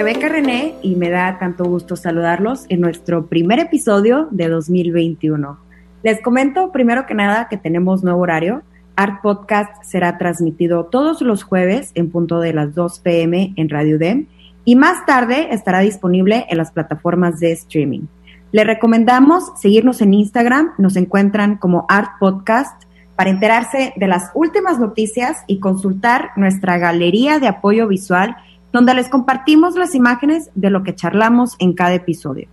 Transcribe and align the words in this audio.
Rebeca 0.00 0.30
René 0.30 0.76
y 0.80 0.96
me 0.96 1.10
da 1.10 1.38
tanto 1.38 1.64
gusto 1.64 1.94
saludarlos 1.94 2.64
en 2.70 2.80
nuestro 2.80 3.26
primer 3.26 3.58
episodio 3.58 4.28
de 4.30 4.48
2021. 4.48 5.58
Les 6.02 6.22
comento 6.22 6.72
primero 6.72 7.04
que 7.04 7.12
nada 7.12 7.48
que 7.50 7.58
tenemos 7.58 8.02
nuevo 8.02 8.22
horario. 8.22 8.62
Art 8.96 9.20
Podcast 9.20 9.84
será 9.84 10.16
transmitido 10.16 10.86
todos 10.86 11.20
los 11.20 11.42
jueves 11.42 11.92
en 11.96 12.10
punto 12.10 12.40
de 12.40 12.54
las 12.54 12.74
2 12.74 12.98
pm 13.00 13.52
en 13.56 13.68
Radio 13.68 13.98
DEM 13.98 14.24
y 14.64 14.74
más 14.74 15.04
tarde 15.04 15.48
estará 15.50 15.80
disponible 15.80 16.46
en 16.48 16.56
las 16.56 16.72
plataformas 16.72 17.38
de 17.38 17.52
streaming. 17.52 18.06
Les 18.52 18.66
recomendamos 18.66 19.52
seguirnos 19.60 20.00
en 20.00 20.14
Instagram, 20.14 20.72
nos 20.78 20.96
encuentran 20.96 21.58
como 21.58 21.84
Art 21.90 22.12
Podcast 22.18 22.84
para 23.16 23.28
enterarse 23.28 23.92
de 23.96 24.08
las 24.08 24.30
últimas 24.32 24.78
noticias 24.78 25.44
y 25.46 25.60
consultar 25.60 26.30
nuestra 26.36 26.78
galería 26.78 27.38
de 27.38 27.48
apoyo 27.48 27.86
visual 27.86 28.34
donde 28.72 28.94
les 28.94 29.08
compartimos 29.08 29.76
las 29.76 29.94
imágenes 29.94 30.50
de 30.54 30.70
lo 30.70 30.82
que 30.82 30.94
charlamos 30.94 31.56
en 31.58 31.74
cada 31.74 31.94
episodio. 31.94 32.48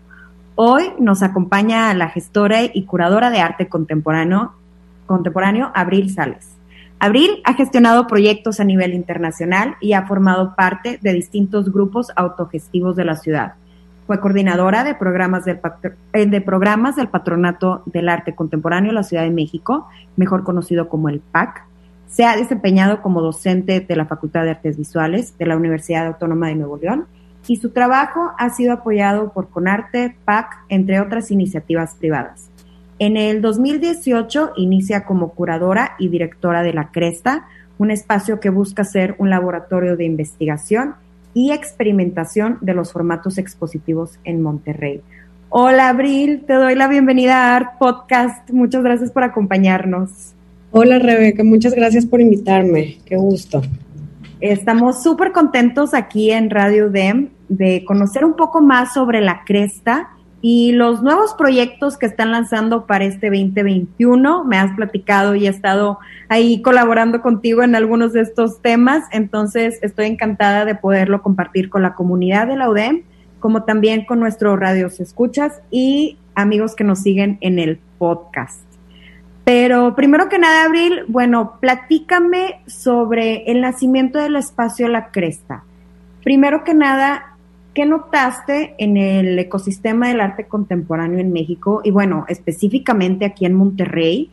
Hoy 0.56 0.92
nos 1.00 1.22
acompaña 1.22 1.94
la 1.94 2.10
gestora 2.10 2.64
y 2.64 2.86
curadora 2.86 3.30
de 3.30 3.40
arte 3.40 3.68
contemporáneo, 3.70 4.54
contemporáneo 5.06 5.72
Abril 5.76 6.12
Sales. 6.12 6.58
Abril 7.00 7.42
ha 7.44 7.54
gestionado 7.54 8.08
proyectos 8.08 8.60
a 8.60 8.64
nivel 8.64 8.96
internacional 8.96 9.76
y 9.80 9.94
ha 9.94 10.08
formado 10.08 10.56
parte 10.56 10.98
de 11.00 11.14
distintos 11.14 11.72
grupos 11.72 12.12
autogestivos 12.16 12.96
de 12.96 13.06
la 13.06 13.16
ciudad. 13.16 13.54
Fue 14.08 14.20
coordinadora 14.20 14.84
de 14.84 14.96
programas 14.96 15.46
del, 15.46 15.60
eh, 16.14 16.26
de 16.26 16.42
programas 16.42 16.96
del 16.96 17.10
Patronato 17.10 17.84
del 17.86 18.10
Arte 18.10 18.34
Contemporáneo 18.34 18.90
de 18.90 18.96
la 18.96 19.04
Ciudad 19.04 19.24
de 19.24 19.30
México, 19.30 19.88
mejor 20.16 20.44
conocido 20.44 20.90
como 20.90 21.10
el 21.10 21.20
PAC, 21.20 21.67
se 22.08 22.26
ha 22.26 22.36
desempeñado 22.36 23.02
como 23.02 23.22
docente 23.22 23.80
de 23.80 23.96
la 23.96 24.06
Facultad 24.06 24.44
de 24.44 24.52
Artes 24.52 24.78
Visuales 24.78 25.38
de 25.38 25.46
la 25.46 25.58
Universidad 25.58 26.08
Autónoma 26.08 26.48
de 26.48 26.56
Nuevo 26.56 26.78
León 26.78 27.06
y 27.48 27.58
su 27.58 27.72
trabajo 27.72 28.32
ha 28.38 28.50
sido 28.50 28.74
apoyado 28.74 29.32
por 29.32 29.50
Conarte, 29.50 30.16
PAC, 30.26 30.58
entre 30.70 31.00
otras 31.00 31.32
iniciativas 31.32 31.96
privadas. 31.96 32.50
En 33.00 33.16
el 33.16 33.42
2018 33.42 34.54
inicia 34.58 35.06
como 35.06 35.30
curadora 35.34 35.96
y 36.00 36.10
directora 36.10 36.64
de 36.64 36.74
La 36.74 36.92
Cresta, 36.92 37.46
un 37.78 37.92
espacio 37.92 38.40
que 38.40 38.50
busca 38.50 38.84
ser 38.84 39.16
un 39.20 39.30
laboratorio 39.30 39.96
de 39.96 40.06
investigación 40.06 40.96
y 41.34 41.52
experimentación 41.52 42.58
de 42.62 42.74
los 42.74 42.92
formatos 42.92 43.38
expositivos 43.38 44.18
en 44.24 44.42
Monterrey. 44.42 45.02
Hola 45.50 45.90
Abril, 45.90 46.44
te 46.48 46.54
doy 46.54 46.76
la 46.76 46.88
bienvenida 46.88 47.36
a 47.36 47.56
Art 47.56 47.78
Podcast. 47.78 48.50
Muchas 48.50 48.84
gracias 48.84 49.12
por 49.12 49.24
acompañarnos. 49.24 50.34
Hola 50.72 51.00
Rebeca, 51.00 51.46
muchas 51.46 51.74
gracias 51.74 52.06
por 52.06 52.20
invitarme, 52.20 52.98
qué 53.06 53.16
gusto. 53.16 53.62
Estamos 54.42 55.02
súper 55.02 55.32
contentos 55.32 55.94
aquí 55.94 56.32
en 56.32 56.50
Radio 56.50 56.90
DEM 56.90 57.30
de 57.48 57.86
conocer 57.86 58.26
un 58.26 58.36
poco 58.36 58.62
más 58.62 58.94
sobre 58.94 59.22
la 59.22 59.44
cresta 59.46 60.10
y 60.42 60.74
los 60.74 61.02
nuevos 61.02 61.34
proyectos 61.36 61.98
que 61.98 62.06
están 62.06 62.34
lanzando 62.34 62.86
para 62.86 63.06
este 63.06 63.28
2021. 63.30 64.44
Me 64.44 64.58
has 64.58 64.76
platicado 64.76 65.36
y 65.36 65.48
he 65.48 65.50
estado 65.50 66.00
ahí 66.28 66.62
colaborando 66.62 67.22
contigo 67.22 67.64
en 67.64 67.74
algunos 67.74 68.12
de 68.12 68.22
estos 68.22 68.62
temas, 68.62 69.06
entonces 69.14 69.80
estoy 69.82 70.08
encantada 70.08 70.66
de 70.66 70.76
poderlo 70.76 71.24
compartir 71.24 71.70
con 71.70 71.82
la 71.82 71.96
comunidad 71.96 72.46
de 72.46 72.58
la 72.58 72.70
UDEM, 72.70 73.04
como 73.40 73.64
también 73.64 74.04
con 74.04 74.20
nuestros 74.20 74.60
radios 74.60 75.00
escuchas 75.00 75.62
y 75.72 76.18
amigos 76.36 76.76
que 76.76 76.84
nos 76.84 77.00
siguen 77.00 77.38
en 77.40 77.58
el 77.58 77.80
podcast. 77.98 78.67
Pero 79.48 79.96
primero 79.96 80.28
que 80.28 80.40
nada, 80.40 80.66
Abril, 80.66 81.06
bueno, 81.08 81.54
platícame 81.62 82.60
sobre 82.68 83.50
el 83.50 83.62
nacimiento 83.62 84.20
del 84.20 84.36
espacio 84.36 84.90
La 84.90 85.10
Cresta. 85.10 85.64
Primero 86.22 86.66
que 86.66 86.74
nada, 86.74 87.38
¿qué 87.74 87.86
notaste 87.86 88.76
en 88.78 88.98
el 88.98 89.40
ecosistema 89.40 90.10
del 90.10 90.20
arte 90.20 90.48
contemporáneo 90.50 91.20
en 91.20 91.32
México? 91.32 91.80
Y 91.86 91.92
bueno, 91.92 92.26
específicamente 92.28 93.24
aquí 93.24 93.46
en 93.46 93.54
Monterrey. 93.54 94.32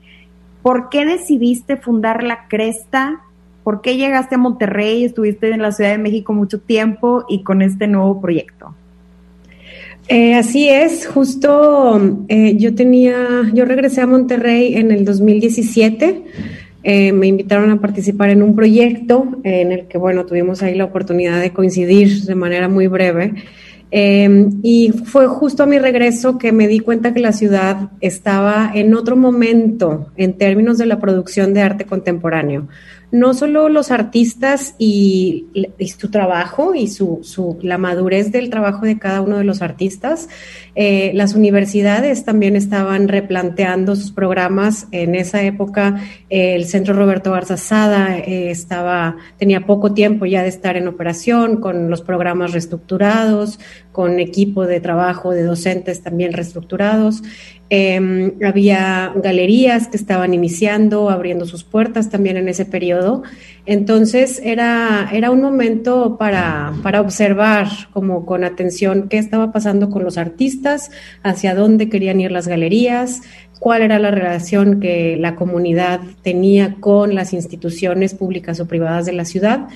¿Por 0.63 0.89
qué 0.89 1.07
decidiste 1.07 1.77
fundar 1.77 2.25
La 2.25 2.49
Cresta? 2.49 3.21
¿Por 3.63 3.83
qué 3.83 3.97
llegaste 3.97 4.35
a 4.35 4.39
Monterrey? 4.39 5.05
Estuviste 5.05 5.49
en 5.49 5.63
la 5.63 5.71
Ciudad 5.71 5.91
de 5.91 5.99
México 5.99 6.33
mucho 6.33 6.61
tiempo 6.61 7.25
y 7.29 7.45
con 7.45 7.63
este 7.63 7.87
nuevo 7.87 8.21
proyecto. 8.21 8.75
Eh, 10.09 10.35
así 10.35 10.69
es, 10.69 11.07
justo 11.07 12.27
eh, 12.29 12.57
yo 12.59 12.75
tenía, 12.75 13.51
yo 13.55 13.65
regresé 13.65 14.03
a 14.03 14.07
Monterrey 14.07 14.75
en 14.75 14.91
el 14.91 15.05
2017. 15.05 16.25
Eh, 16.83 17.13
me 17.13 17.27
invitaron 17.27 17.71
a 17.71 17.81
participar 17.81 18.29
en 18.29 18.43
un 18.43 18.55
proyecto 18.55 19.39
en 19.43 19.73
el 19.73 19.87
que, 19.87 19.97
bueno, 19.97 20.27
tuvimos 20.27 20.63
ahí 20.63 20.75
la 20.75 20.85
oportunidad 20.85 21.41
de 21.41 21.53
coincidir 21.53 22.25
de 22.25 22.35
manera 22.35 22.69
muy 22.69 22.87
breve. 22.87 23.35
y 23.91 24.93
fue 25.05 25.29
justo 25.29 25.63
a 25.63 25.67
mi 25.67 25.79
regreso 25.79 26.37
que 26.37 26.51
me 26.51 26.67
di 26.67 26.81
cuenta 26.81 27.15
que 27.15 27.21
la 27.21 27.33
ciudad 27.33 27.91
estaba 28.01 28.73
en 28.75 28.93
otro 28.95 29.17
momento 29.17 30.09
en 30.17 30.33
términos 30.37 30.79
de 30.79 30.87
la 30.87 30.99
producción 30.99 31.55
de 31.55 31.63
arte 31.63 31.85
contemporáneo 31.85 32.67
no 33.11 33.35
solo 33.35 33.69
los 33.69 33.91
artistas 33.91 34.75
y, 34.79 35.47
su 35.99 36.11
trabajo 36.11 36.75
y 36.75 36.89
su, 36.89 37.21
su, 37.23 37.59
la 37.63 37.79
madurez 37.79 38.33
del 38.33 38.51
trabajo 38.51 38.87
de 38.87 38.99
cada 38.99 39.21
uno 39.21 39.39
de 39.39 39.45
los 39.45 39.63
artistas, 39.63 40.29
eh, 40.75 41.13
las 41.15 41.35
universidades 41.35 42.25
también 42.25 42.57
estaban 42.57 43.07
replanteando 43.09 43.95
sus 43.95 44.11
programas. 44.11 44.89
En 44.91 45.15
esa 45.15 45.43
época, 45.43 46.01
el 46.29 46.65
Centro 46.65 46.95
Roberto 46.95 47.31
Garza 47.31 47.57
Sada 47.57 48.19
eh, 48.19 48.51
estaba, 48.51 49.17
tenía 49.39 49.67
poco 49.67 49.95
tiempo 49.95 50.27
ya 50.27 50.43
de 50.43 50.49
estar 50.49 50.77
en 50.77 50.89
operación, 50.89 51.61
con 51.61 51.91
los 51.91 52.03
programas 52.03 52.53
reestructurados, 52.53 53.61
con 53.93 54.19
equipo 54.19 54.67
de 54.67 54.81
trabajo 54.81 55.31
de 55.31 55.45
docentes 55.45 56.03
también 56.03 56.33
reestructurados. 56.33 57.23
Em, 57.77 58.35
había 58.45 59.13
galerías 59.17 59.89
que 59.89 59.97
estaban 59.97 60.33
iniciando, 60.33 61.11
abriendo 61.11 61.45
sus 61.45 61.65
puertas 61.65 62.09
también 62.09 62.37
en 62.37 62.49
ese 62.49 62.65
periodo. 62.65 63.25
Entonces 63.67 64.41
era, 64.45 65.09
era 65.13 65.33
un 65.33 65.43
momento 65.43 66.17
para, 66.17 66.73
para 66.85 67.01
observar 67.01 67.67
como 67.93 68.27
con 68.27 68.45
atención 68.45 69.09
qué 69.09 69.19
estaba 69.19 69.51
pasando 69.51 69.91
con 69.91 70.05
los 70.05 70.19
artistas, 70.19 70.93
hacia 71.25 71.57
dónde 71.57 71.89
querían 71.89 72.21
ir 72.21 72.31
las 72.31 72.47
galerías, 72.47 73.23
cuál 73.59 73.83
era 73.83 73.99
la 73.99 74.11
relación 74.11 74.81
que 74.81 75.17
la 75.19 75.37
comunidad 75.37 76.01
tenía 76.23 76.77
con 76.81 77.15
las 77.15 77.33
instituciones 77.33 78.15
públicas 78.15 78.61
o 78.61 78.67
privadas 78.67 79.07
de 79.07 79.13
la 79.13 79.25
ciudad. 79.25 79.69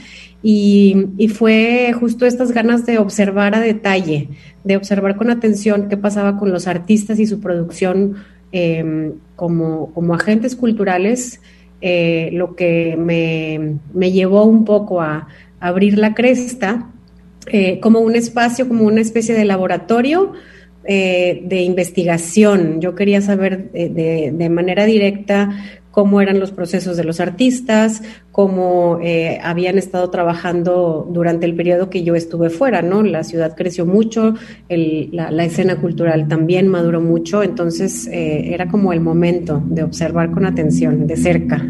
Y, 0.42 1.28
fue 1.34 1.92
justo 1.98 2.26
estas 2.26 2.52
ganas 2.52 2.86
de 2.86 2.98
observar 2.98 3.54
a 3.54 3.60
detalle, 3.60 4.28
de 4.62 4.76
observar 4.76 5.16
con 5.16 5.30
atención 5.30 5.88
qué 5.88 5.96
pasaba 5.96 6.38
con 6.38 6.52
los 6.52 6.66
artistas 6.66 7.18
y 7.18 7.26
su 7.26 7.40
producción 7.40 8.16
em, 8.52 9.14
como, 9.34 9.92
como, 9.94 10.14
agentes 10.14 10.54
culturales, 10.54 11.40
eh, 11.80 12.30
lo 12.32 12.54
que 12.54 12.96
me, 12.96 14.12
llevó 14.12 14.44
un 14.44 14.64
poco 14.64 15.00
a, 15.00 15.28
abrir 15.60 15.98
la 15.98 16.14
cresta 16.14 16.90
eh, 17.48 17.80
como 17.80 17.98
un 17.98 18.14
espacio, 18.14 18.68
como 18.68 18.84
una 18.84 19.00
especie 19.00 19.34
de 19.34 19.44
laboratorio 19.44 20.34
eh, 20.90 21.42
de 21.44 21.60
investigación. 21.60 22.80
Yo 22.80 22.94
quería 22.94 23.20
saber 23.20 23.70
de, 23.72 24.32
de, 24.34 24.48
manera 24.48 24.86
directa 24.86 25.50
cómo 25.98 26.20
eran 26.20 26.38
los 26.38 26.52
procesos 26.52 26.96
de 26.96 27.02
los 27.02 27.18
artistas, 27.18 28.02
cómo 28.30 29.00
eh, 29.02 29.40
habían 29.42 29.78
estado 29.78 30.10
trabajando 30.10 31.08
durante 31.12 31.44
el 31.44 31.56
periodo 31.56 31.90
que 31.90 32.04
yo 32.04 32.14
estuve 32.14 32.50
fuera, 32.50 32.82
¿no? 32.82 33.02
La 33.02 33.24
ciudad 33.24 33.56
creció 33.56 33.84
mucho, 33.84 34.34
la, 34.68 35.44
escena 35.44 35.80
cultural 35.80 36.28
también 36.28 36.68
maduró 36.68 37.00
mucho, 37.00 37.42
entonces 37.42 38.06
eh, 38.06 38.54
era 38.54 38.68
como 38.68 38.92
el 38.92 39.00
momento 39.00 39.60
de 39.66 39.82
observar 39.82 40.30
con 40.30 40.46
atención, 40.46 41.08
de 41.08 41.16
cerca. 41.16 41.68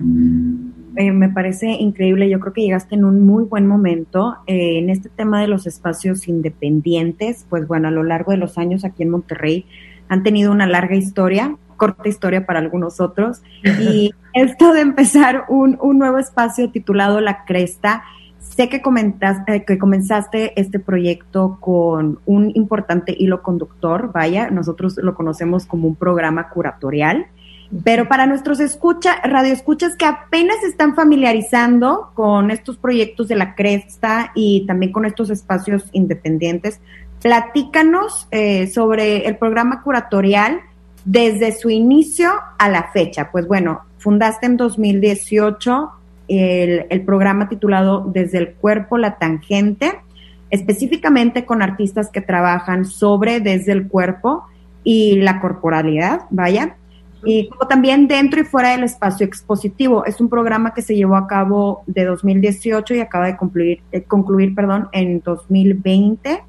Me 1.13 1.29
parece 1.29 1.71
increíble, 1.71 2.29
yo 2.29 2.41
creo 2.41 2.53
que 2.53 2.63
llegaste 2.63 2.97
en 2.97 3.05
un 3.05 3.25
muy 3.25 3.45
buen 3.45 3.67
momento 3.67 4.37
en 4.47 4.91
este 4.91 5.09
tema 5.09 5.41
de 5.41 5.47
los 5.47 5.67
espacios 5.67 6.27
independientes, 6.27 7.47
pues 7.49 7.69
bueno, 7.69 7.89
a 7.89 7.93
lo 7.93 8.03
largo 8.03 8.33
de 8.33 8.39
los 8.39 8.59
años 8.59 8.85
aquí 8.85 9.05
en 9.05 9.11
Monterrey 9.11 9.65
han 10.09 10.23
tenido 10.23 10.51
una 10.51 10.67
larga 10.67 10.97
historia, 10.97 11.57
corta 11.77 12.09
historia 12.09 12.45
para 12.45 12.59
algunos 12.59 13.01
otros. 13.01 13.43
Y 13.81 14.13
esto 14.35 14.73
de 14.73 14.81
empezar 14.81 15.45
un, 15.49 15.79
nuevo 15.99 16.19
espacio 16.19 16.71
titulado 16.71 17.21
La 17.21 17.45
Cresta, 17.45 18.03
Sé 18.39 18.69
que, 18.69 18.83
comentaste, 18.83 19.65
que 19.65 19.79
comenzaste 19.79 20.59
este 20.61 20.81
proyecto 20.81 21.59
con 21.61 22.19
un 22.27 22.51
importante 22.55 23.15
hilo 23.17 23.41
conductor, 23.41 24.11
vaya, 24.13 24.51
nosotros 24.51 24.97
lo 24.97 25.15
conocemos 25.15 25.65
como 25.65 25.87
un 25.87 25.95
programa 25.95 26.49
curatorial, 26.49 27.27
pero 27.85 28.09
para 28.09 28.27
nuestros 28.27 28.61
escucha, 28.61 29.17
radioescuchas 29.23 29.95
que 29.97 30.07
apenas 30.07 30.57
están 30.65 30.95
familiarizando 30.95 32.11
con 32.15 32.51
estos 32.51 32.79
proyectos 32.79 33.29
de 33.29 33.37
la 33.37 33.55
Cresta 33.55 34.33
y 34.35 34.67
también 34.67 34.93
con 34.93 35.05
estos 35.05 35.29
espacios 35.29 35.85
independientes, 35.93 36.81
platícanos 37.21 38.27
eh, 38.31 38.69
sobre 38.69 39.27
el 39.27 39.37
programa 39.37 39.83
curatorial 39.83 40.61
desde 41.05 41.53
su 41.53 41.69
inicio 41.69 42.31
a 42.59 42.69
la 42.71 42.91
fecha. 42.93 43.31
Pues 43.31 43.47
bueno, 43.47 43.83
fundaste 43.99 44.47
en 44.47 44.57
2018 44.57 45.91
el, 46.29 46.87
el 46.89 47.03
programa 47.03 47.49
titulado 47.49 48.05
Desde 48.07 48.39
el 48.39 48.55
cuerpo, 48.55 48.97
la 48.97 49.19
tangente, 49.19 50.01
específicamente 50.51 51.45
con 51.45 51.61
artistas 51.61 52.09
que 52.11 52.23
trabajan 52.23 52.87
sobre 52.87 53.41
desde 53.41 53.73
el 53.73 53.89
cuerpo 53.89 54.47
y 54.85 55.17
la 55.17 55.41
corporalidad, 55.41 56.23
vaya, 56.31 56.77
y 57.25 57.49
como 57.49 57.67
también 57.67 58.09
dentro 58.09 58.41
y 58.41 58.45
fuera 58.45 58.71
del 58.71 58.85
espacio 58.85 59.27
expositivo. 59.27 60.05
Es 60.05 60.21
un 60.21 60.29
programa 60.29 60.75
que 60.75 60.83
se 60.83 60.95
llevó 60.95 61.17
a 61.17 61.27
cabo 61.27 61.83
de 61.87 62.05
2018 62.05 62.95
y 62.95 63.01
acaba 63.01 63.27
de 63.27 63.37
concluir, 63.37 63.81
eh, 63.93 64.03
concluir 64.03 64.55
perdón, 64.55 64.89
en 64.93 65.21
2020. 65.21 66.43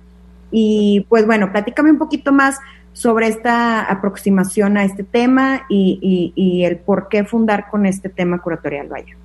Y 0.51 1.05
pues 1.09 1.25
bueno, 1.25 1.51
platícame 1.51 1.91
un 1.91 1.97
poquito 1.97 2.31
más 2.31 2.59
sobre 2.93 3.27
esta 3.27 3.83
aproximación 3.83 4.77
a 4.77 4.83
este 4.83 5.03
tema 5.03 5.61
y, 5.69 6.33
y 6.35 6.63
el 6.65 6.77
por 6.77 7.07
qué 7.07 7.23
fundar 7.23 7.69
con 7.69 7.85
este 7.85 8.09
tema 8.09 8.39
curatorial, 8.39 8.87
vaya. 8.87 9.15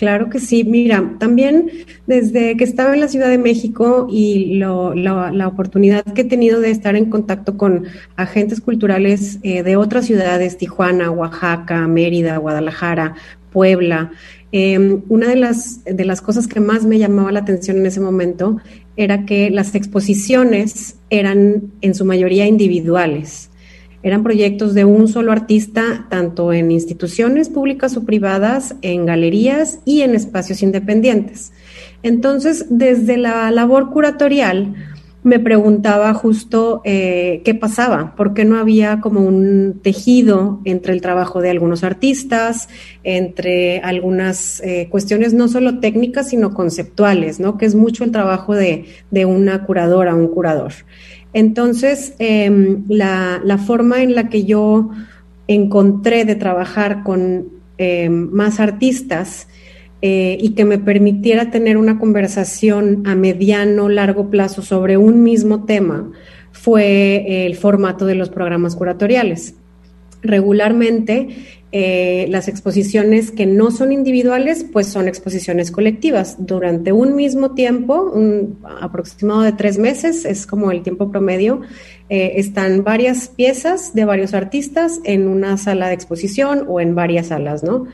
Claro 0.00 0.30
que 0.30 0.40
sí. 0.40 0.64
Mira, 0.64 1.16
también 1.18 1.70
desde 2.06 2.56
que 2.56 2.64
estaba 2.64 2.94
en 2.94 3.00
la 3.00 3.08
Ciudad 3.08 3.28
de 3.28 3.36
México 3.36 4.06
y 4.10 4.54
la 4.54 5.46
oportunidad 5.46 6.02
que 6.14 6.22
he 6.22 6.24
tenido 6.24 6.58
de 6.58 6.70
estar 6.70 6.96
en 6.96 7.10
contacto 7.10 7.58
con 7.58 7.84
agentes 8.16 8.62
culturales 8.62 9.40
eh, 9.42 9.62
de 9.62 9.76
otras 9.76 10.06
ciudades, 10.06 10.56
Tijuana, 10.56 11.10
Oaxaca, 11.10 11.86
Mérida, 11.86 12.38
Guadalajara, 12.38 13.14
Puebla, 13.52 14.10
em, 14.52 15.02
una 15.10 15.28
de 15.28 15.36
las, 15.36 15.84
de 15.84 16.04
las 16.06 16.22
cosas 16.22 16.48
que 16.48 16.60
más 16.60 16.86
me 16.86 16.98
llamaba 16.98 17.30
la 17.30 17.40
atención 17.40 17.76
en 17.76 17.84
ese 17.84 18.00
momento 18.00 18.56
era 18.96 19.26
que 19.26 19.50
las 19.50 19.74
exposiciones 19.74 20.96
eran 21.10 21.72
en 21.82 21.94
su 21.94 22.06
mayoría 22.06 22.46
individuales. 22.46 23.49
Eran 24.02 24.22
proyectos 24.22 24.74
de 24.74 24.84
un 24.84 25.08
solo 25.08 25.30
artista, 25.32 26.06
tanto 26.08 26.52
en 26.52 26.70
instituciones 26.70 27.48
públicas 27.48 27.96
o 27.96 28.04
privadas, 28.04 28.74
en 28.82 29.04
galerías 29.04 29.80
y 29.84 30.00
en 30.02 30.14
espacios 30.14 30.62
independientes. 30.62 31.52
Entonces, 32.02 32.66
desde 32.70 33.18
la 33.18 33.50
labor 33.50 33.90
curatorial, 33.90 34.74
me 35.22 35.38
preguntaba 35.38 36.14
justo 36.14 36.80
eh, 36.84 37.42
qué 37.44 37.54
pasaba, 37.54 38.14
por 38.16 38.32
qué 38.32 38.44
no 38.44 38.58
había 38.58 39.00
como 39.00 39.20
un 39.20 39.80
tejido 39.82 40.60
entre 40.64 40.94
el 40.94 41.02
trabajo 41.02 41.42
de 41.42 41.50
algunos 41.50 41.84
artistas, 41.84 42.68
entre 43.04 43.80
algunas 43.80 44.60
eh, 44.60 44.88
cuestiones 44.90 45.34
no 45.34 45.48
solo 45.48 45.78
técnicas, 45.78 46.30
sino 46.30 46.54
conceptuales, 46.54 47.38
¿no? 47.38 47.58
Que 47.58 47.66
es 47.66 47.74
mucho 47.74 48.04
el 48.04 48.12
trabajo 48.12 48.54
de, 48.54 48.86
de 49.10 49.26
una 49.26 49.64
curadora, 49.66 50.14
un 50.14 50.28
curador. 50.28 50.72
Entonces, 51.32 52.14
em, 52.18 52.84
la, 52.88 53.58
forma 53.64 54.02
en 54.02 54.14
la 54.14 54.28
que 54.28 54.44
yo 54.44 54.90
encontré 55.46 56.24
de 56.24 56.34
trabajar 56.34 57.02
con 57.02 57.48
em, 57.78 58.30
más 58.32 58.60
artistas 58.60 59.48
eh, 60.02 60.38
y 60.40 60.50
que 60.50 60.64
me 60.64 60.78
permitiera 60.78 61.50
tener 61.50 61.76
una 61.76 61.98
conversación 61.98 63.02
a 63.06 63.14
mediano, 63.14 63.88
largo 63.88 64.30
plazo 64.30 64.62
sobre 64.62 64.96
un 64.96 65.22
mismo 65.22 65.64
tema 65.64 66.10
fue 66.52 67.46
el 67.46 67.54
formato 67.54 68.06
de 68.06 68.14
los 68.14 68.28
programas 68.28 68.76
curatoriales. 68.76 69.54
Regularmente 70.22 71.28
eh, 71.72 72.26
las 72.30 72.48
exposiciones 72.48 73.30
que 73.30 73.46
no 73.46 73.70
son 73.70 73.92
individuales, 73.92 74.66
pues 74.72 74.88
son 74.88 75.06
exposiciones 75.06 75.70
colectivas. 75.70 76.34
Durante 76.38 76.90
un 76.90 77.14
mismo 77.14 77.52
tiempo, 77.52 78.10
un 78.12 78.58
aproximado 78.80 79.42
de 79.42 79.52
tres 79.52 79.78
meses, 79.78 80.24
es 80.24 80.48
como 80.48 80.72
el 80.72 80.82
tiempo 80.82 81.12
promedio, 81.12 81.60
eh, 82.08 82.32
están 82.36 82.82
varias 82.82 83.28
piezas 83.28 83.94
de 83.94 84.04
varios 84.04 84.34
artistas 84.34 84.98
en 85.04 85.28
una 85.28 85.56
sala 85.58 85.86
de 85.86 85.94
exposición 85.94 86.64
o 86.66 86.80
en 86.80 86.96
varias 86.96 87.28
salas, 87.28 87.62
¿no? 87.62 87.86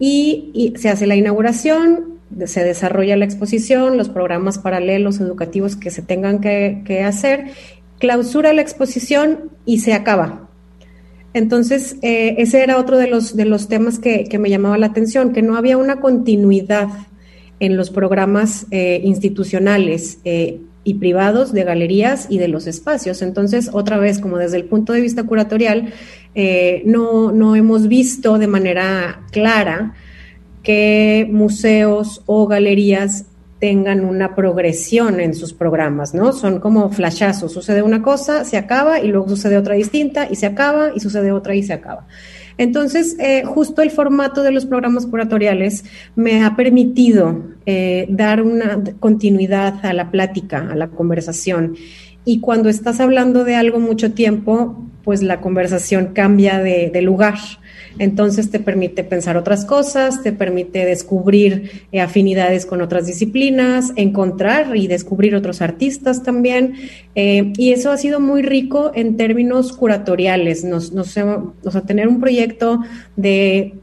Y, 0.00 0.74
se 0.76 0.88
hace 0.88 1.06
la 1.06 1.14
inauguración, 1.14 2.18
se 2.46 2.64
desarrolla 2.64 3.16
la 3.16 3.24
exposición, 3.24 3.98
los 3.98 4.08
programas 4.08 4.58
paralelos 4.58 5.20
educativos 5.20 5.76
que 5.76 5.92
se 5.92 6.02
tengan 6.02 6.40
que, 6.40 6.82
que 6.84 7.04
hacer, 7.04 7.52
clausura 8.00 8.52
la 8.52 8.62
exposición 8.62 9.52
y 9.64 9.78
se 9.78 9.92
acaba 9.92 10.48
entonces, 11.34 11.96
eh, 12.02 12.34
ese 12.38 12.62
era 12.62 12.78
otro 12.78 12.98
de 12.98 13.06
los, 13.06 13.36
de 13.36 13.44
los 13.44 13.68
temas 13.68 13.98
que, 13.98 14.28
me 14.38 14.50
llamaba 14.50 14.78
la 14.78 14.86
atención, 14.86 15.32
que 15.32 15.42
no 15.42 15.56
había 15.56 15.76
una 15.78 16.00
continuidad 16.00 16.88
en 17.60 17.76
los 17.76 17.90
programas 17.90 18.66
eh, 18.70 19.00
institucionales 19.04 20.18
eh, 20.24 20.60
y 20.84 20.94
privados 20.94 21.52
de 21.52 21.64
galerías 21.64 22.26
y 22.28 22.38
de 22.38 22.48
los 22.48 22.66
espacios. 22.66 23.22
Entonces, 23.22 23.70
otra 23.72 23.98
vez, 23.98 24.18
como 24.18 24.36
desde 24.36 24.58
el 24.58 24.64
punto 24.64 24.92
de 24.92 25.00
vista 25.00 25.22
curatorial, 25.24 25.92
no, 26.84 27.30
no 27.30 27.56
hemos 27.56 27.88
visto 27.88 28.38
de 28.38 28.46
manera 28.46 29.20
clara 29.30 29.94
que 30.62 31.28
museos 31.30 32.22
o 32.26 32.46
galerías 32.46 33.26
tengan 33.62 34.04
una 34.04 34.34
progresión 34.34 35.20
en 35.20 35.34
sus 35.34 35.52
programas, 35.52 36.14
¿no? 36.14 36.32
Son 36.32 36.58
como 36.58 36.90
flashazos, 36.90 37.52
sucede 37.52 37.80
una 37.80 38.02
cosa, 38.02 38.44
se 38.44 38.56
acaba 38.56 38.98
y 38.98 39.06
luego 39.06 39.28
sucede 39.28 39.56
otra 39.56 39.76
distinta 39.76 40.26
y 40.28 40.34
se 40.34 40.46
acaba 40.46 40.90
y 40.92 40.98
sucede 40.98 41.30
otra 41.30 41.54
y 41.54 41.62
se 41.62 41.72
acaba. 41.72 42.08
Entonces, 42.58 43.16
eh, 43.20 43.44
justo 43.44 43.80
el 43.80 43.92
formato 43.92 44.42
de 44.42 44.50
los 44.50 44.66
programas 44.66 45.06
curatoriales 45.06 45.84
me 46.16 46.42
ha 46.42 46.56
permitido 46.56 47.40
eh, 47.64 48.06
dar 48.08 48.42
una 48.42 48.82
continuidad 48.98 49.86
a 49.86 49.92
la 49.92 50.10
plática, 50.10 50.68
a 50.68 50.74
la 50.74 50.88
conversación. 50.88 51.76
Y 52.24 52.40
cuando 52.40 52.68
estás 52.68 53.00
hablando 53.00 53.44
de 53.44 53.56
algo 53.56 53.80
mucho 53.80 54.12
tiempo, 54.12 54.82
pues 55.04 55.22
la 55.22 55.40
conversación 55.40 56.10
cambia 56.14 56.60
de, 56.60 57.02
lugar. 57.02 57.34
Entonces 57.98 58.50
te 58.50 58.60
permite 58.60 59.04
pensar 59.04 59.36
otras 59.36 59.64
cosas, 59.64 60.22
te 60.22 60.32
permite 60.32 60.84
descubrir 60.84 61.82
eh, 61.90 62.00
afinidades 62.00 62.64
con 62.64 62.80
otras 62.80 63.06
disciplinas, 63.06 63.92
encontrar 63.96 64.76
y 64.76 64.86
descubrir 64.86 65.34
otros 65.34 65.60
artistas 65.60 66.22
también. 66.22 66.74
Eh, 67.14 67.52
y 67.56 67.72
eso 67.72 67.90
ha 67.90 67.96
sido 67.96 68.20
muy 68.20 68.42
rico 68.42 68.92
en 68.94 69.16
términos 69.16 69.72
curatoriales. 69.72 70.64
Nos, 70.64 70.92
nos, 70.92 71.16
o 71.16 71.70
sea, 71.70 71.80
tener 71.82 72.08
un 72.08 72.20
proyecto 72.20 72.80
de, 73.16 73.74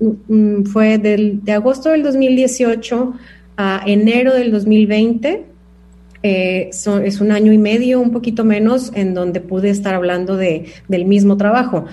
mm, 0.00 0.64
fue 0.64 0.98
del, 0.98 1.44
de 1.44 1.52
agosto 1.52 1.90
del 1.90 2.02
2018 2.04 3.14
a 3.56 3.82
enero 3.86 4.34
del 4.34 4.52
2020. 4.52 5.53
Eh, 6.26 6.70
es 6.70 7.20
un 7.20 7.32
año 7.32 7.52
y 7.52 7.58
medio, 7.58 8.00
un 8.00 8.10
poquito 8.10 8.44
menos, 8.44 8.90
en 8.94 9.12
donde 9.12 9.40
pude 9.40 9.68
estar 9.68 9.94
hablando 9.94 10.38
de, 10.38 10.64
del 10.88 11.04
mismo 11.04 11.36
trabajo 11.36 11.84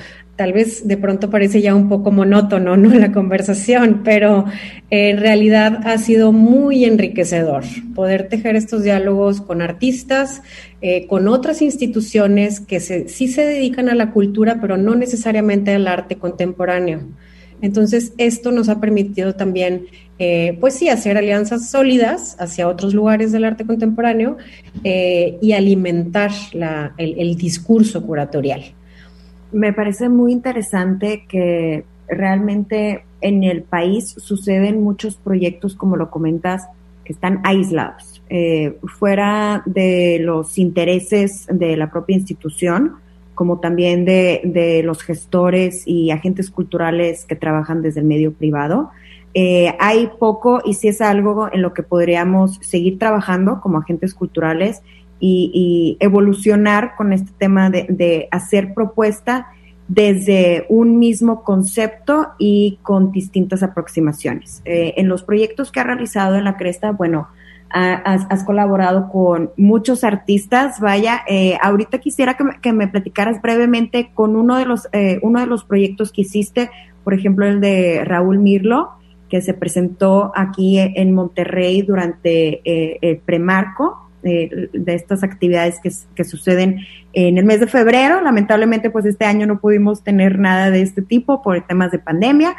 tal 0.42 0.54
vez 0.54 0.88
de 0.88 0.98
pronto 0.98 1.30
parece 1.30 1.62
ya 1.62 1.76
un 1.76 1.88
poco 1.88 2.10
monótono, 2.10 2.76
¿no? 2.76 2.90
La 2.96 3.12
conversación, 3.12 4.02
pero 4.04 4.46
en 4.90 5.18
realidad 5.18 5.82
ha 5.86 6.00
sido 6.00 6.32
muy 6.32 6.84
enriquecedor 6.84 7.64
poder 7.94 8.28
tejer 8.28 8.56
estos 8.56 8.82
diálogos 8.82 9.40
con 9.40 9.62
artistas, 9.62 10.42
eh, 10.82 11.06
con 11.06 11.28
otras 11.28 11.62
instituciones 11.62 12.60
que 12.60 12.80
sí 12.80 13.28
se 13.28 13.46
dedican 13.46 13.88
a 13.88 13.94
la 13.94 14.10
cultura, 14.10 14.58
pero 14.60 14.78
no 14.78 14.96
necesariamente 14.96 15.76
al 15.76 15.88
arte 15.88 16.16
contemporáneo. 16.16 17.02
Entonces, 17.62 18.13
esto 18.18 18.51
nos 18.51 18.70
ha 18.70 18.80
permitido 18.80 19.36
también, 19.36 19.86
eh, 20.20 20.58
pues 20.60 20.75
sí, 20.75 20.89
hacer 20.89 21.18
alianzas 21.18 21.70
sólidas 21.70 22.36
hacia 22.39 22.68
otros 22.68 22.94
lugares 22.94 23.32
del 23.32 23.46
arte 23.46 23.65
contemporáneo 23.65 24.38
eh, 24.84 25.38
y 25.41 25.53
alimentar 25.53 26.32
el 26.98 27.36
discurso 27.38 28.06
curatorial. 28.06 28.74
Me 29.51 29.74
parece 29.74 30.10
muy 30.10 30.32
interesante 30.32 31.25
que 31.27 31.84
realmente 32.08 33.03
en 33.22 33.44
el 33.44 33.63
país 33.63 34.15
suceden 34.18 34.84
muchos 34.84 35.15
proyectos, 35.15 35.75
como 35.75 35.96
lo 35.96 36.10
comentas, 36.10 36.68
que 37.03 37.13
están 37.13 37.41
aislados, 37.44 38.22
eh, 38.30 38.77
fuera 39.00 39.63
de 39.65 40.20
los 40.22 40.58
intereses 40.58 41.48
de 41.51 41.77
la 41.77 41.89
propia 41.91 42.15
institución, 42.15 42.96
como 43.41 43.60
también 43.60 44.05
de, 44.05 44.41
de 44.43 44.83
los 44.83 45.01
gestores 45.01 45.81
y 45.88 46.12
agentes 46.12 46.51
culturales 46.51 47.25
que 47.25 47.36
trabajan 47.36 47.81
desde 47.81 48.01
el 48.01 48.05
medio 48.05 48.33
privado. 48.33 48.91
Eh, 49.33 49.75
hay 49.79 50.12
poco 50.19 50.62
y 50.63 50.75
si 50.75 50.89
es 50.89 51.01
algo 51.01 51.50
en 51.51 51.63
lo 51.63 51.74
que 51.74 51.81
podríamos 51.81 52.60
seguir 52.62 53.00
trabajando 53.00 53.60
como 53.60 53.79
agentes 53.79 54.13
culturales 54.13 54.83
y, 55.19 55.98
evolucionar 56.00 56.93
con 56.95 57.13
este 57.13 57.31
tema 57.36 57.71
de, 57.71 58.27
hacer 58.29 58.75
propuesta 58.75 59.48
desde 59.88 60.67
un 60.69 61.00
mismo 61.00 61.43
concepto 61.43 62.27
y 62.38 62.77
con 62.83 63.12
distintas 63.12 63.63
aproximaciones. 63.63 64.62
Eh, 64.65 64.93
en 64.98 65.07
los 65.07 65.24
proyectos 65.24 65.71
que 65.71 65.79
ha 65.79 65.83
realizado 65.83 66.36
en 66.36 66.43
la 66.43 66.57
Cresta, 66.57 66.91
bueno, 66.91 67.27
has, 67.74 68.44
colaborado 68.44 69.10
con 69.10 69.51
muchos 69.58 70.04
artistas. 70.04 70.80
Vaya, 70.80 71.22
eh, 71.28 71.58
ahorita 71.62 72.00
quisiera 72.00 72.38
que 72.62 72.74
me, 72.74 72.88
platicaras 72.88 73.42
brevemente 73.42 74.12
con 74.13 74.36
uno 74.36 74.58
de 74.58 74.66
los 74.66 74.88
eh, 74.92 75.20
uno 75.22 75.40
de 75.40 75.48
los 75.48 75.63
proyectos 75.63 76.12
que 76.12 76.22
hiciste, 76.22 76.70
por 77.04 77.13
ejemplo 77.13 77.46
el 77.46 77.62
de 77.62 78.04
Raúl 78.06 78.40
Mirlo, 78.40 78.92
que 79.30 79.42
se 79.42 79.54
presentó 79.54 80.32
aquí 80.36 80.80
en 80.80 81.13
Monterrey 81.13 81.82
durante 81.82 82.62
eh, 82.66 83.00
el 83.01 83.18
premarco. 83.18 83.98
de 84.22 84.94
estas 84.94 85.24
actividades 85.24 85.80
que, 85.82 85.90
que, 86.13 86.24
suceden 86.24 86.82
en 87.12 87.40
el 87.40 87.44
mes 87.44 87.60
de 87.60 87.66
febrero. 87.66 88.22
Lamentablemente, 88.22 88.92
pues 88.92 89.04
este 89.08 89.25
año 89.25 89.48
no 89.48 89.60
pudimos 89.60 90.04
tener 90.04 90.38
nada 90.38 90.70
de 90.70 90.84
este 90.84 91.01
tipo 91.01 91.42
por 91.42 91.60
temas 91.66 91.92
de 91.92 91.98
pandemia, 91.98 92.56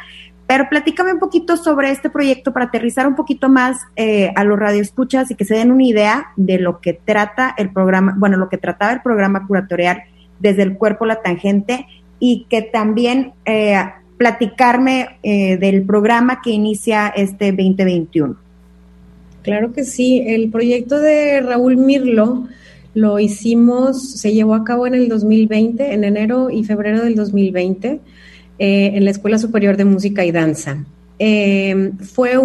pero 0.53 0.69
platícame 0.69 1.13
un 1.13 1.19
poquito 1.19 1.57
sobre 1.57 1.89
este 1.89 2.11
proyecto 2.11 2.53
para 2.53 2.65
aterrizar 2.65 3.07
un 3.07 3.15
poquito 3.15 3.49
más 3.49 3.75
eh, 3.95 4.31
a 4.35 4.43
los 4.43 4.59
radioescuchas 4.59 5.31
y 5.31 5.35
que 5.35 5.45
se 5.45 5.55
den 5.55 5.71
una 5.71 5.83
idea 5.83 6.27
de 6.35 6.59
lo 6.59 6.79
que 6.79 6.93
trata 6.93 7.55
el 7.57 7.71
programa, 7.73 8.13
bueno, 8.19 8.37
lo 8.37 8.49
que 8.49 8.59
trataba 8.59 8.93
el 8.93 9.01
programa 9.01 9.47
curatorial 9.47 10.03
desde 10.39 10.61
el 10.61 10.77
cuerpo 10.77 11.07
la 11.07 11.23
tangente 11.23 11.87
y 12.19 12.45
que 12.51 12.61
también 12.61 13.33
eh, 13.45 13.83
platicarme 14.19 15.17
eh, 15.23 15.57
del 15.57 15.81
programa 15.87 16.39
que 16.43 16.51
inicia 16.51 17.07
este 17.07 17.47
2021. 17.47 18.35
Claro 19.41 19.73
que 19.73 19.83
sí, 19.83 20.23
el 20.23 20.51
proyecto 20.51 20.99
de 20.99 21.41
Raúl 21.41 21.77
Mirlo 21.77 22.47
lo 22.93 23.17
hicimos, 23.17 24.19
se 24.19 24.33
llevó 24.33 24.53
a 24.53 24.63
cabo 24.63 24.85
en 24.85 24.93
el 24.93 25.09
2020, 25.09 25.95
en 25.95 26.03
enero 26.03 26.51
y 26.51 26.63
febrero 26.63 27.01
del 27.01 27.15
2020 27.15 28.01
eh, 28.59 28.91
en 28.95 29.05
la 29.05 29.11
Escuela 29.11 29.37
Superior 29.37 29.77
de 29.77 29.85
Música 29.85 30.25
y 30.25 30.31
Danza. 30.31 30.83
Eh, 31.19 31.91
fue 32.01 32.37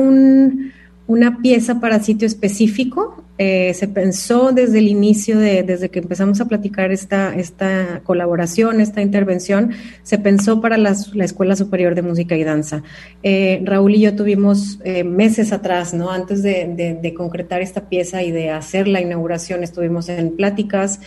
una 1.08 1.38
pieza 1.38 1.80
para 1.80 2.00
sitio 2.00 2.26
específico 2.26 3.24
eh, 3.40 3.72
se 3.74 3.86
pensó 3.86 4.50
desde 4.50 4.80
el 4.80 4.88
inicio, 4.88 5.38
de, 5.38 5.62
desde 5.62 5.90
que 5.90 6.00
empezamos 6.00 6.40
a 6.40 6.46
platicar 6.46 6.90
esta, 6.90 7.36
esta 7.36 8.00
colaboración, 8.02 8.80
esta 8.80 9.00
intervención, 9.00 9.70
se 10.02 10.18
pensó 10.18 10.60
para 10.60 10.76
la 10.76 10.90
Escuela 10.90 11.54
Superior 11.54 11.94
de 11.94 12.02
Música 12.02 12.36
y 12.36 12.42
Danza. 12.42 12.82
Eh, 13.22 13.62
Raúl 13.64 13.94
y 13.94 14.00
yo 14.00 14.16
tuvimos 14.16 14.80
eh, 14.82 15.04
meses 15.04 15.52
atrás, 15.52 15.94
¿no? 15.94 16.10
Antes 16.10 16.42
de, 16.42 16.98
de, 17.00 17.14
concretar 17.14 17.62
esta 17.62 17.88
pieza 17.88 18.24
y 18.24 18.32
de 18.32 18.50
hacer 18.50 18.88
la 18.88 19.00
inauguración, 19.00 19.62
estuvimos 19.62 20.08
en 20.08 20.36
pláticas, 20.36 21.00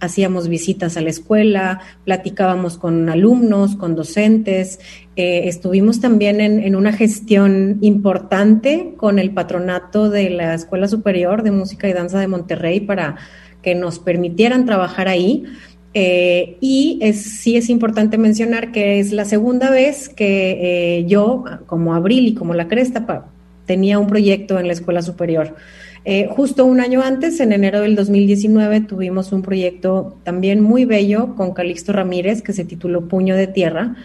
hacíamos 0.00 0.48
visitas 0.48 0.96
a 0.96 1.00
la 1.00 1.10
escuela, 1.10 1.80
platicábamos 2.04 2.78
con 2.78 3.08
alumnos, 3.08 3.74
con 3.74 3.96
docentes, 3.96 4.78
estuvimos 5.16 6.00
también 6.00 6.40
en, 6.42 6.60
en, 6.60 6.76
una 6.76 6.92
gestión 6.92 7.78
importante 7.80 8.92
con 8.96 9.18
el 9.18 9.30
patronato 9.30 10.10
de 10.10 10.28
la 10.28 10.54
Escuela 10.54 10.88
Superior 10.88 11.42
de 11.42 11.50
Música 11.50 11.88
y 11.88 11.94
Danza 11.94 12.20
de 12.20 12.28
Monterrey 12.28 12.80
para 12.80 13.16
que 13.62 13.74
nos 13.74 13.98
permitieran 13.98 14.64
trabajar 14.64 15.08
ahí. 15.08 15.44
Eh, 15.92 16.58
y 16.60 16.98
es, 17.00 17.22
sí 17.40 17.56
es 17.56 17.70
importante 17.70 18.18
mencionar 18.18 18.70
que 18.70 19.00
es 19.00 19.12
la 19.12 19.24
segunda 19.24 19.70
vez 19.70 20.10
que 20.10 20.98
eh, 20.98 21.04
yo, 21.06 21.42
como 21.66 21.94
Abril 21.94 22.28
y 22.28 22.34
como 22.34 22.52
La 22.52 22.68
Cresta, 22.68 23.26
tenía 23.64 23.98
un 23.98 24.06
proyecto 24.06 24.58
en 24.58 24.66
la 24.66 24.74
escuela 24.74 25.00
superior. 25.02 25.56
Eh, 26.04 26.28
justo 26.30 26.64
un 26.64 26.80
año 26.80 27.02
antes, 27.02 27.40
en 27.40 27.50
enero 27.50 27.80
del 27.80 27.96
2019, 27.96 28.82
tuvimos 28.82 29.32
un 29.32 29.42
proyecto 29.42 30.18
también 30.22 30.60
muy 30.60 30.84
bello 30.84 31.34
con 31.34 31.52
Calixto 31.52 31.92
Ramírez 31.92 32.42
que 32.42 32.52
se 32.52 32.64
tituló 32.64 33.08
Puño 33.08 33.34
de 33.34 33.48
Tierra. 33.48 33.96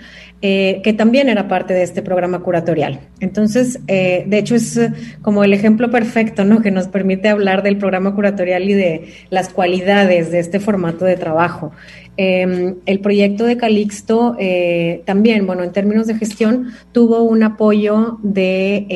Eh, 0.43 0.81
que 0.83 0.93
también 0.93 1.29
era 1.29 1.47
parte 1.47 1.75
de 1.75 1.83
este 1.83 2.01
programa 2.01 2.39
curatorial. 2.39 3.01
Entonces, 3.19 3.79
eh, 3.87 4.23
de 4.25 4.39
hecho, 4.39 4.55
es 4.55 4.79
como 5.21 5.43
el 5.43 5.53
ejemplo 5.53 5.91
perfecto, 5.91 6.45
¿no? 6.45 6.63
Que 6.63 6.71
nos 6.71 6.87
permite 6.87 7.29
hablar 7.29 7.61
del 7.61 7.77
programa 7.77 8.15
curatorial 8.15 8.67
y 8.67 8.73
de 8.73 9.13
las 9.29 9.49
cualidades 9.49 10.31
de 10.31 10.39
este 10.39 10.59
formato 10.59 11.05
de 11.05 11.15
trabajo. 11.15 11.73
Em, 12.17 12.77
el 12.87 12.99
proyecto 13.01 13.45
de 13.45 13.55
Calixto 13.55 14.35
eh, 14.39 15.03
también, 15.05 15.45
bueno, 15.45 15.63
en 15.63 15.73
términos 15.73 16.07
de 16.07 16.15
gestión, 16.15 16.69
tuvo 16.91 17.21
un 17.21 17.43
apoyo 17.43 18.17
de, 18.23 18.87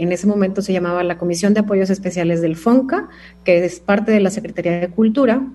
en 0.00 0.12
ese 0.12 0.26
momento 0.26 0.60
se 0.60 0.74
llamaba 0.74 1.02
la 1.02 1.16
Comisión 1.16 1.54
de 1.54 1.60
Apoyos 1.60 1.88
Especiales 1.88 2.42
del 2.42 2.56
FONCA, 2.56 3.08
que 3.42 3.64
es 3.64 3.80
parte 3.80 4.12
de 4.12 4.20
la 4.20 4.28
Secretaría 4.28 4.78
de 4.80 4.88
Cultura, 4.88 5.46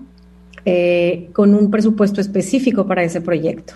con 1.32 1.54
un 1.54 1.70
presupuesto 1.70 2.20
específico 2.20 2.84
para 2.84 3.04
ese 3.04 3.20
proyecto. 3.20 3.74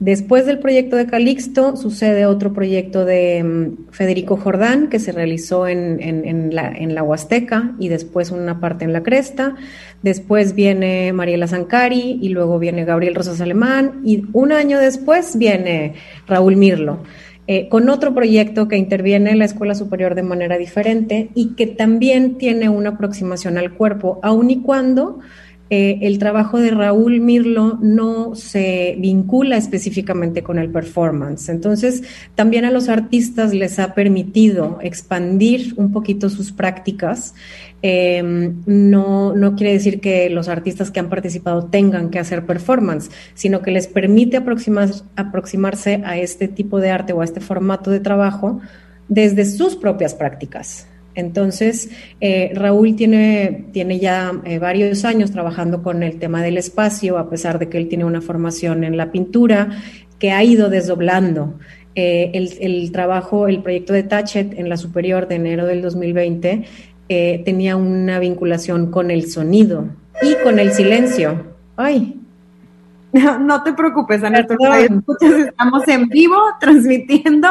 Después 0.00 0.46
del 0.46 0.60
proyecto 0.60 0.94
de 0.94 1.06
Calixto 1.06 1.76
sucede 1.76 2.24
otro 2.24 2.52
proyecto 2.52 3.04
de 3.04 3.42
mm, 3.42 3.90
Federico 3.90 4.36
Jordán 4.36 4.88
que 4.88 5.00
se 5.00 5.10
realizó 5.10 5.66
en, 5.66 6.54
la, 6.54 6.70
en, 6.70 6.94
la, 6.94 7.02
Huasteca 7.02 7.74
y 7.80 7.88
después 7.88 8.30
una 8.30 8.60
parte 8.60 8.84
en 8.84 8.92
la 8.92 9.02
Cresta. 9.02 9.56
Después 10.02 10.54
viene 10.54 11.12
Mariela 11.12 11.48
Zancari 11.48 12.20
y 12.22 12.28
luego 12.28 12.60
viene 12.60 12.84
Gabriel 12.84 13.16
Rosas 13.16 13.40
Alemán 13.40 14.00
y 14.04 14.24
un 14.32 14.52
año 14.52 14.78
después 14.78 15.36
viene 15.36 15.94
Raúl 16.28 16.56
Mirlo. 16.56 17.00
Eh, 17.50 17.68
con 17.70 17.88
otro 17.88 18.14
proyecto 18.14 18.68
que 18.68 18.76
interviene 18.76 19.30
en 19.30 19.38
la 19.38 19.46
escuela 19.46 19.74
superior 19.74 20.14
de 20.14 20.22
manera 20.22 20.58
diferente 20.58 21.30
y 21.34 21.54
que 21.54 21.66
también 21.66 22.36
tiene 22.36 22.68
una 22.68 22.90
aproximación 22.90 23.56
al 23.56 23.72
cuerpo, 23.72 24.20
aun 24.22 24.50
y 24.50 24.60
cuando 24.60 25.20
eh, 25.70 25.98
el 26.02 26.18
trabajo 26.18 26.58
de 26.58 26.70
Raúl 26.70 27.20
Mirlo 27.20 27.78
no 27.82 28.34
se 28.34 28.96
vincula 28.98 29.56
específicamente 29.58 30.42
con 30.42 30.58
el 30.58 30.70
performance. 30.70 31.50
Entonces, 31.50 32.02
también 32.34 32.64
a 32.64 32.70
los 32.70 32.88
artistas 32.88 33.52
les 33.52 33.78
ha 33.78 33.94
permitido 33.94 34.78
expandir 34.80 35.74
un 35.76 35.92
poquito 35.92 36.30
sus 36.30 36.52
prácticas. 36.52 37.34
Eh, 37.82 38.52
no, 38.64 39.34
no 39.34 39.56
quiere 39.56 39.74
decir 39.74 40.00
que 40.00 40.30
los 40.30 40.48
artistas 40.48 40.90
que 40.90 41.00
han 41.00 41.10
participado 41.10 41.66
tengan 41.66 42.08
que 42.10 42.18
hacer 42.18 42.46
performance, 42.46 43.10
sino 43.34 43.60
que 43.60 43.70
les 43.70 43.86
permite 43.86 44.38
aproximarse 44.38 46.02
a 46.04 46.18
este 46.18 46.48
tipo 46.48 46.80
de 46.80 46.90
arte 46.90 47.12
o 47.12 47.20
a 47.20 47.24
este 47.24 47.40
formato 47.40 47.90
de 47.90 48.00
trabajo 48.00 48.60
desde 49.08 49.44
sus 49.44 49.76
propias 49.76 50.14
prácticas. 50.14 50.86
Entonces, 51.18 51.90
eh, 52.20 52.52
Raúl 52.54 52.94
tiene, 52.94 53.64
tiene 53.72 53.98
ya 53.98 54.40
eh, 54.44 54.60
varios 54.60 55.04
años 55.04 55.32
trabajando 55.32 55.82
con 55.82 56.04
el 56.04 56.20
tema 56.20 56.44
del 56.44 56.56
espacio, 56.56 57.18
a 57.18 57.28
pesar 57.28 57.58
de 57.58 57.68
que 57.68 57.76
él 57.76 57.88
tiene 57.88 58.04
una 58.04 58.20
formación 58.20 58.84
en 58.84 58.96
la 58.96 59.10
pintura, 59.10 59.82
que 60.20 60.30
ha 60.30 60.44
ido 60.44 60.70
desdoblando. 60.70 61.58
Eh, 61.96 62.30
el, 62.34 62.92
trabajo, 62.92 63.48
el 63.48 63.62
proyecto 63.62 63.94
de 63.94 64.04
Tachet 64.04 64.56
en 64.56 64.68
la 64.68 64.76
superior 64.76 65.26
de 65.26 65.34
enero 65.34 65.66
del 65.66 65.82
2020 65.82 66.64
tenía 67.08 67.74
una 67.74 68.20
vinculación 68.20 68.92
con 68.92 69.10
el 69.10 69.28
sonido 69.28 69.86
y 70.22 70.34
con 70.44 70.60
el 70.60 70.72
silencio. 70.72 71.56
Ay, 71.74 72.17
No, 73.40 73.62
te 73.62 73.72
preocupes, 73.72 74.22
Ana, 74.22 74.40
estamos 74.40 75.88
en 75.88 76.08
vivo 76.08 76.36
transmitiendo, 76.60 77.48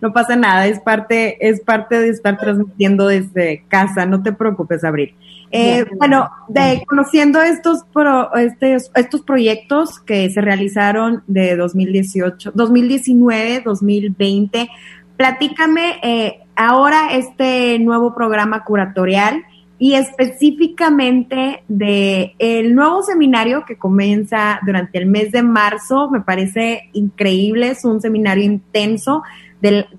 no 0.00 0.12
pasa 0.12 0.36
nada, 0.36 0.66
es 0.66 0.80
parte, 0.80 1.48
es 1.48 1.60
parte 1.60 2.00
de 2.00 2.08
estar 2.10 2.38
transmitiendo 2.38 3.06
desde 3.06 3.64
casa, 3.68 4.06
no 4.06 4.22
te 4.22 4.32
preocupes, 4.32 4.84
Abril. 4.84 5.14
Eh, 5.52 5.84
bueno, 5.98 6.28
de 6.48 6.82
conociendo 6.88 7.40
estos, 7.40 7.84
pro, 7.92 8.30
estos 8.34 9.22
proyectos 9.22 10.00
que 10.00 10.28
se 10.30 10.40
realizaron 10.40 11.22
de 11.28 11.56
2018, 11.56 12.52
2019, 12.54 13.62
2020, 13.64 14.68
platícame 15.16 16.00
eh, 16.02 16.40
ahora 16.56 17.12
este 17.12 17.78
nuevo 17.78 18.14
programa 18.14 18.64
curatorial 18.64 19.44
y 19.78 19.94
específicamente 19.94 21.62
de 21.68 22.34
el 22.38 22.74
nuevo 22.74 23.02
seminario 23.02 23.64
que 23.66 23.76
comienza 23.76 24.60
durante 24.64 24.98
el 24.98 25.06
mes 25.06 25.32
de 25.32 25.42
marzo. 25.42 26.10
Me 26.10 26.20
parece 26.20 26.88
increíble, 26.92 27.70
es 27.70 27.84
un 27.84 28.00
seminario 28.00 28.44
intenso 28.44 29.22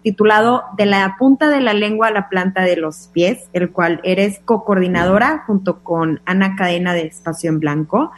titulado 0.01 0.63
De 0.77 0.85
la 0.85 1.15
punta 1.17 1.49
de 1.49 1.61
la 1.61 1.73
lengua 1.73 2.07
a 2.07 2.11
la 2.11 2.29
planta 2.29 2.63
de 2.63 2.77
los 2.77 3.09
pies, 3.13 3.49
el 3.53 3.71
cual 3.71 3.99
eres 4.03 4.39
co-coordinadora 4.45 5.43
junto 5.45 5.83
con 5.83 6.21
Ana 6.25 6.55
Cadena 6.55 6.93
de 6.93 7.07
Espacio 7.07 7.49
en 7.49 7.59
Blanco. 7.59 8.11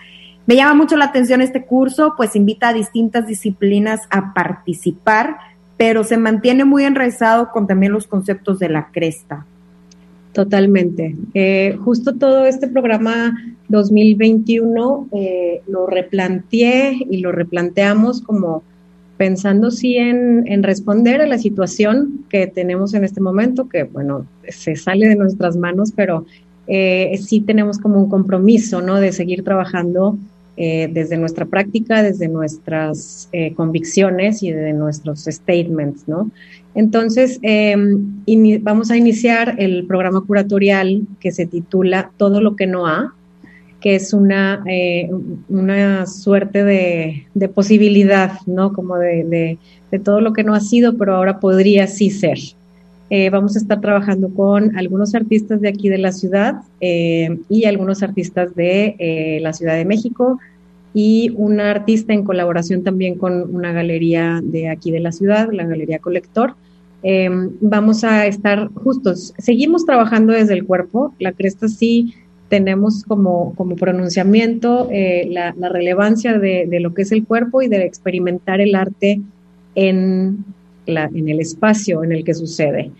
Me 0.45 0.55
llama 0.55 0.73
mucho 0.73 0.97
la 0.97 1.05
atención 1.05 1.41
este 1.41 1.65
curso, 1.65 2.13
pues 2.17 2.35
invita 2.35 2.69
a 2.69 2.73
distintas 2.73 3.27
disciplinas 3.27 4.01
a 4.09 4.33
participar, 4.33 5.37
pero 5.77 6.03
se 6.03 6.17
mantiene 6.17 6.65
muy 6.65 6.85
enraizado 6.85 7.51
con 7.51 7.67
también 7.67 7.93
los 7.93 8.07
conceptos 8.07 8.59
de 8.59 8.69
la 8.69 8.89
cresta. 8.91 9.45
Totalmente. 10.33 11.15
Eh, 11.33 11.75
justo 11.83 12.15
todo 12.15 12.45
este 12.45 12.67
programa 12.67 13.35
2021 13.69 15.09
eh, 15.11 15.61
lo 15.67 15.87
replanteé 15.87 16.97
y 17.09 17.17
lo 17.17 17.31
replanteamos 17.31 18.21
como 18.21 18.63
pensando 19.17 19.69
sí 19.69 19.97
en, 19.97 20.63
responder 20.63 21.21
a 21.21 21.27
la 21.27 21.37
situación 21.37 22.25
que 22.29 22.47
tenemos 22.47 22.93
en 22.93 23.03
este 23.03 23.19
momento, 23.19 23.67
que 23.67 23.83
bueno, 23.83 24.25
se 24.47 24.75
sale 24.77 25.09
de 25.09 25.15
nuestras 25.15 25.57
manos, 25.57 25.91
pero 25.93 26.25
eh, 26.67 27.19
sí 27.21 27.41
tenemos 27.41 27.79
como 27.79 28.01
un 28.01 28.09
compromiso, 28.09 28.81
¿no? 28.81 28.95
De 28.95 29.11
seguir 29.11 29.43
trabajando 29.43 30.17
eh, 30.61 30.89
desde 30.91 31.15
nuestra 31.15 31.45
práctica, 31.45 32.03
desde 32.03 32.27
nuestras 32.27 33.29
eh, 33.31 33.53
convicciones 33.53 34.43
y 34.43 34.51
de 34.51 34.73
nuestros 34.73 35.21
statements, 35.23 36.05
¿no? 36.05 36.29
Entonces, 36.75 37.39
em, 37.43 38.21
vamos 38.61 38.91
a 38.91 38.97
iniciar 38.97 39.55
el 39.57 39.87
programa 39.87 40.19
curatorial 40.19 41.07
que 41.21 41.31
se 41.31 41.45
titula 41.45 42.11
Todo 42.17 42.41
lo 42.41 42.57
que 42.57 42.67
no 42.67 42.87
ha, 42.87 43.15
que 43.79 43.95
es 43.95 44.11
una, 44.11 44.61
eh, 44.67 45.09
una 45.47 46.05
suerte 46.05 46.65
de, 46.65 47.47
posibilidad, 47.55 48.33
¿no? 48.45 48.73
Como 48.73 48.97
de, 48.97 49.57
todo 50.03 50.19
lo 50.19 50.33
que 50.33 50.43
no 50.43 50.55
ha 50.55 50.59
sido, 50.59 50.97
pero 50.97 51.15
ahora 51.15 51.39
podría 51.39 51.87
sí 51.87 52.09
ser. 52.09 52.37
Vamos 53.31 53.55
a 53.55 53.59
estar 53.59 53.81
trabajando 53.81 54.29
con 54.29 54.77
algunos 54.77 55.15
artistas 55.15 55.61
de 55.61 55.69
aquí 55.69 55.89
de 55.89 55.97
la 55.97 56.11
ciudad 56.11 56.61
y 56.79 57.65
algunos 57.65 58.03
artistas 58.03 58.55
de 58.55 59.39
la 59.41 59.51
Ciudad 59.53 59.75
de 59.75 59.85
México, 59.85 60.39
y 60.93 61.31
una 61.35 61.71
artista 61.71 62.13
en 62.13 62.23
colaboración 62.23 62.83
también 62.83 63.15
con 63.15 63.53
una 63.55 63.71
galería 63.71 64.41
de 64.43 64.69
aquí 64.69 64.91
de 64.91 64.99
la 64.99 65.11
ciudad, 65.11 65.49
la 65.51 65.65
Galería 65.65 65.99
Colector. 65.99 66.55
Em, 67.03 67.51
vamos 67.61 68.03
a 68.03 68.25
estar 68.27 68.69
justos. 68.73 69.33
Seguimos 69.37 69.85
trabajando 69.85 70.33
desde 70.33 70.53
el 70.53 70.65
cuerpo. 70.65 71.13
La 71.19 71.31
cresta 71.31 71.67
sí 71.67 72.13
tenemos 72.49 73.03
como, 73.03 73.53
como 73.55 73.75
pronunciamiento 73.75 74.89
eh, 74.91 75.27
la, 75.29 75.53
relevancia 75.69 76.39
de, 76.39 76.67
lo 76.81 76.93
que 76.93 77.03
es 77.03 77.11
el 77.11 77.25
cuerpo 77.25 77.61
y 77.61 77.67
de 77.67 77.85
experimentar 77.85 78.59
el 78.59 78.73
arte 78.73 79.21
en, 79.75 80.43
la, 80.89 81.09
en 81.13 81.29
el 81.29 81.39
espacio 81.39 82.03
en 82.03 82.11
el 82.11 82.23
que 82.23 82.33
sucede. 82.33 82.91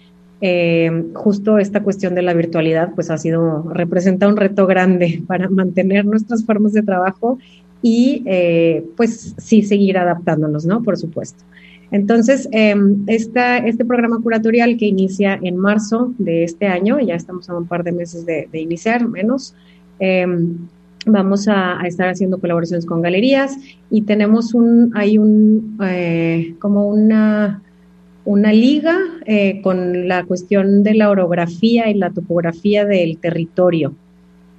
Em, 0.42 1.14
justo 1.14 1.58
esta 1.58 1.84
cuestión 1.84 2.16
de 2.16 2.22
la 2.22 2.34
virtualidad 2.34 2.94
pues 2.96 3.10
ha 3.10 3.18
sido, 3.18 3.70
representa 3.74 4.28
un 4.28 4.38
reto 4.38 4.68
grande 4.68 5.22
para 5.28 5.50
mantener 5.50 6.06
nuestras 6.06 6.46
formas 6.46 6.72
de 6.72 6.82
trabajo 6.82 7.38
y 7.82 8.24
eh, 8.26 8.86
pues 8.96 9.36
sí 9.38 9.64
seguir 9.64 9.98
adaptándonos, 9.98 10.66
¿no? 10.66 10.82
Por 10.82 10.98
supuesto. 10.98 11.44
Entonces, 11.92 12.48
em, 12.52 13.04
este 13.08 13.84
programa 13.86 14.20
curatorial 14.22 14.78
que 14.78 14.86
inicia 14.86 15.40
en 15.42 15.58
marzo 15.58 16.14
de 16.20 16.44
este 16.44 16.68
año, 16.68 17.00
ya 17.00 17.16
estamos 17.16 17.50
a 17.50 17.58
un 17.58 17.66
par 17.66 17.84
de 17.84 17.92
meses 17.92 18.26
de, 18.26 18.48
iniciar, 18.54 19.08
menos, 19.08 19.56
em, 20.00 20.58
vamos 21.06 21.48
a, 21.48 21.82
estar 21.86 22.10
haciendo 22.10 22.40
colaboraciones 22.40 22.86
con 22.86 23.02
galerías 23.02 23.58
y 23.90 24.04
tenemos 24.04 24.54
un, 24.54 24.92
hay 24.94 25.18
un, 25.18 25.78
eh, 25.84 26.56
como 26.60 26.88
una, 26.88 27.64
una 28.26 28.54
liga 28.54 28.98
eh, 29.26 29.62
con 29.62 30.08
la 30.08 30.24
cuestión 30.24 30.84
de 30.84 30.94
la 30.94 31.10
orografía 31.10 31.90
y 31.90 31.94
la 31.94 32.12
topografía 32.12 32.86
del 32.86 33.18
territorio 33.18 33.94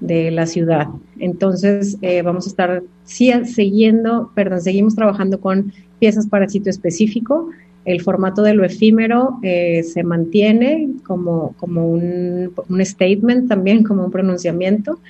de 0.01 0.31
la 0.31 0.47
ciudad. 0.47 0.89
Entonces, 1.19 1.99
eh, 2.01 2.23
vamos 2.23 2.47
a 2.47 2.51
estar 2.51 2.83
siguiendo, 3.05 4.31
perdón, 4.35 4.63
seguimos 4.63 4.95
trabajando 4.95 5.41
con 5.41 5.73
piezas 5.99 6.27
para 6.27 6.49
sitio 6.49 6.71
específico. 6.71 7.51
El 7.85 8.01
formato 8.01 8.43
de 8.43 8.55
lo 8.55 8.65
efímero 8.65 9.39
eh, 9.43 9.83
se 9.83 10.03
mantiene 10.05 10.89
como, 11.07 11.55
como 11.59 11.87
un, 11.89 12.53
statement 12.81 13.49
también, 13.49 13.83
como 13.85 14.05
un 14.05 14.11
pronunciamiento. 14.11 15.01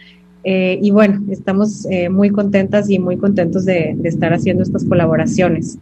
Y 0.42 0.90
bueno, 0.90 1.22
estamos 1.28 1.86
muy 2.10 2.30
contentas 2.30 2.88
y 2.88 2.98
muy 2.98 3.18
contentos 3.18 3.66
de, 3.66 3.94
de, 3.94 4.08
estar 4.08 4.32
haciendo 4.32 4.62
estas 4.62 4.86
colaboraciones. 4.86 5.76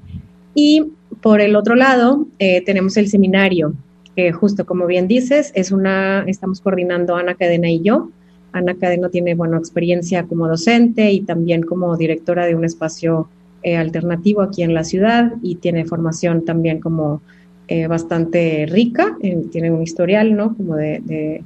Y 0.52 0.82
por 1.20 1.40
el 1.40 1.56
otro 1.56 1.74
lado, 1.74 2.26
tenemos 2.38 2.96
el 2.96 3.08
seminario, 3.08 3.74
que 4.16 4.32
justo 4.32 4.66
como 4.66 4.86
bien 4.86 5.08
dices, 5.08 5.52
es 5.54 5.72
una, 5.72 6.24
estamos 6.26 6.60
coordinando 6.60 7.16
Ana 7.16 7.34
Cadena 7.34 7.70
y 7.70 7.82
yo, 7.82 8.10
Ana 8.52 8.74
Cadena 8.74 9.08
tiene, 9.08 9.34
bueno, 9.34 9.56
experiencia 9.56 10.24
como 10.24 10.48
docente 10.48 11.10
y 11.10 11.20
también 11.20 11.62
como 11.62 11.96
directora 11.96 12.46
de 12.46 12.54
un 12.54 12.64
espacio 12.64 13.28
eh, 13.62 13.76
alternativo 13.76 14.42
aquí 14.42 14.62
en 14.62 14.74
la 14.74 14.84
ciudad 14.84 15.32
y 15.42 15.56
tiene 15.56 15.84
formación 15.84 16.44
también 16.44 16.80
como 16.80 17.20
eh, 17.66 17.86
bastante 17.86 18.66
rica, 18.68 19.16
eh, 19.22 19.42
tiene 19.52 19.70
un 19.70 19.82
historial, 19.82 20.36
¿no? 20.36 20.56
Como 20.56 20.76
de, 20.76 21.42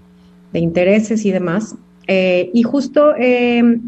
intereses 0.55 1.25
y 1.25 1.33
demás. 1.33 1.75
y 2.07 2.63
justo 2.63 3.15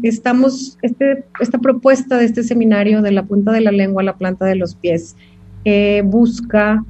estamos, 0.01 0.79
este, 0.81 1.25
esta 1.39 1.59
propuesta 1.59 2.17
de 2.17 2.25
este 2.25 2.41
seminario 2.41 3.03
de 3.03 3.11
la 3.11 3.23
punta 3.23 3.51
de 3.51 3.61
la 3.61 3.71
lengua 3.71 4.01
a 4.01 4.05
la 4.05 4.17
planta 4.17 4.45
de 4.45 4.55
los 4.55 4.73
pies 4.73 5.15
busca 6.03 6.83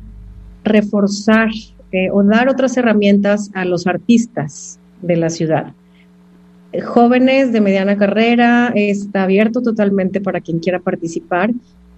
reforzar 0.64 1.50
o 2.12 2.24
dar 2.24 2.50
otras 2.50 2.76
herramientas 2.76 3.50
a 3.54 3.64
los 3.64 3.88
artistas 3.88 4.80
de 5.02 5.16
la 5.16 5.30
ciudad 5.30 5.74
jóvenes 6.82 7.52
de 7.52 7.62
mediana 7.62 7.98
carrera, 7.98 8.72
está 8.76 9.24
abierto 9.24 9.62
totalmente 9.62 10.22
para 10.22 10.42
quien 10.42 10.60
quiera 10.60 10.80
participar, 10.80 11.52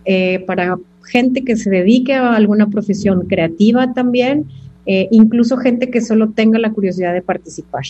eh, 0.05 0.43
para 0.45 0.77
gente 1.05 1.43
que 1.43 1.55
se 1.55 1.69
dedique 1.69 2.13
a 2.13 2.35
alguna 2.35 2.67
profesión 2.69 3.27
creativa 3.27 3.93
también, 3.93 4.45
eh, 4.85 5.07
incluso 5.11 5.57
gente 5.57 5.89
que 5.89 6.01
solo 6.01 6.29
tenga 6.29 6.59
la 6.59 6.71
curiosidad 6.71 7.13
de 7.13 7.21
participar. 7.21 7.83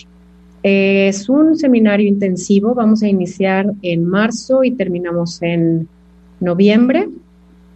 Eh, 0.64 1.08
es 1.10 1.30
un 1.30 1.58
seminario 1.58 2.08
intensivo, 2.08 2.74
vamos 2.74 3.04
a 3.04 3.08
iniciar 3.08 3.72
en 3.82 4.06
marzo 4.06 4.64
y 4.64 4.72
terminamos 4.72 5.42
en 5.42 5.88
noviembre. 6.40 7.08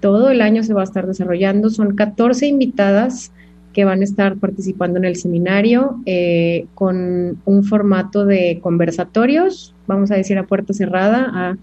Todo 0.01 0.29
el 0.29 0.41
año 0.41 0.63
se 0.63 0.73
va 0.73 0.81
a 0.81 0.83
estar 0.83 1.07
desarrollando, 1.07 1.69
son 1.69 1.95
14 1.95 2.47
invitadas 2.47 3.31
que 3.71 3.85
van 3.85 4.01
a 4.01 4.03
estar 4.03 4.35
participando 4.35 4.99
en 4.99 5.05
el 5.05 5.15
seminario 5.15 6.01
eh, 6.05 6.65
con 6.75 7.37
un 7.45 7.63
formato 7.63 8.25
de 8.25 8.59
conversatorios, 8.61 9.73
vamos 9.87 10.11
a 10.11 10.15
decir 10.15 10.37
a 10.37 10.45
puerta 10.45 10.73
cerrada, 10.73 11.57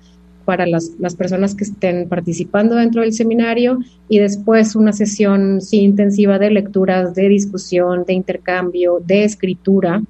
para 0.48 0.64
las, 0.66 0.96
personas 1.18 1.54
que 1.54 1.64
estén 1.64 2.08
participando 2.08 2.74
dentro 2.74 3.02
del 3.02 3.12
seminario 3.12 3.80
y 4.08 4.18
después 4.18 4.76
una 4.76 4.94
sesión 4.94 5.60
sí, 5.60 5.80
intensiva 5.80 6.38
de 6.38 6.50
lecturas, 6.50 7.14
de 7.14 7.28
discusión, 7.28 8.04
de 8.06 8.14
intercambio, 8.14 8.98
de 9.04 9.24
escritura 9.24 10.02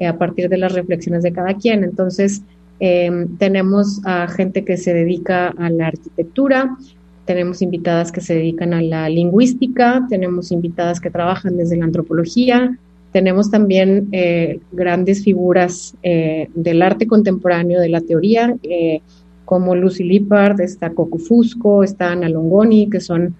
eh, 0.00 0.08
a 0.08 0.18
partir 0.18 0.48
de 0.48 0.58
las 0.58 0.72
reflexiones 0.72 1.22
de 1.22 1.32
cada 1.32 1.54
quien. 1.54 1.84
Entonces, 1.84 2.42
eh, 2.80 3.28
tenemos 3.38 4.00
a 4.04 4.26
gente 4.26 4.64
que 4.64 4.78
se 4.78 4.92
dedica 4.92 5.54
a 5.56 5.70
la 5.70 5.86
arquitectura, 5.86 6.76
tenemos 7.24 7.62
invitadas 7.62 8.12
que 8.12 8.20
se 8.20 8.34
dedican 8.34 8.74
a 8.74 8.82
la 8.82 9.08
lingüística, 9.08 10.06
tenemos 10.08 10.52
invitadas 10.52 11.00
que 11.00 11.10
trabajan 11.10 11.56
desde 11.56 11.76
la 11.76 11.86
antropología, 11.86 12.78
tenemos 13.12 13.50
también 13.50 14.08
eh, 14.10 14.58
grandes 14.72 15.22
figuras 15.22 15.94
eh, 16.02 16.48
del 16.54 16.82
arte 16.82 17.06
contemporáneo, 17.06 17.80
de 17.80 17.88
la 17.88 18.00
teoría, 18.00 18.56
eh, 18.64 19.02
como 19.44 19.76
Lucy 19.76 20.02
Lippard, 20.02 20.60
está 20.60 20.90
Coco 20.90 21.18
Fusco, 21.18 21.84
está 21.84 22.10
Ana 22.10 22.28
Longoni, 22.28 22.90
que 22.90 23.00
son 23.00 23.36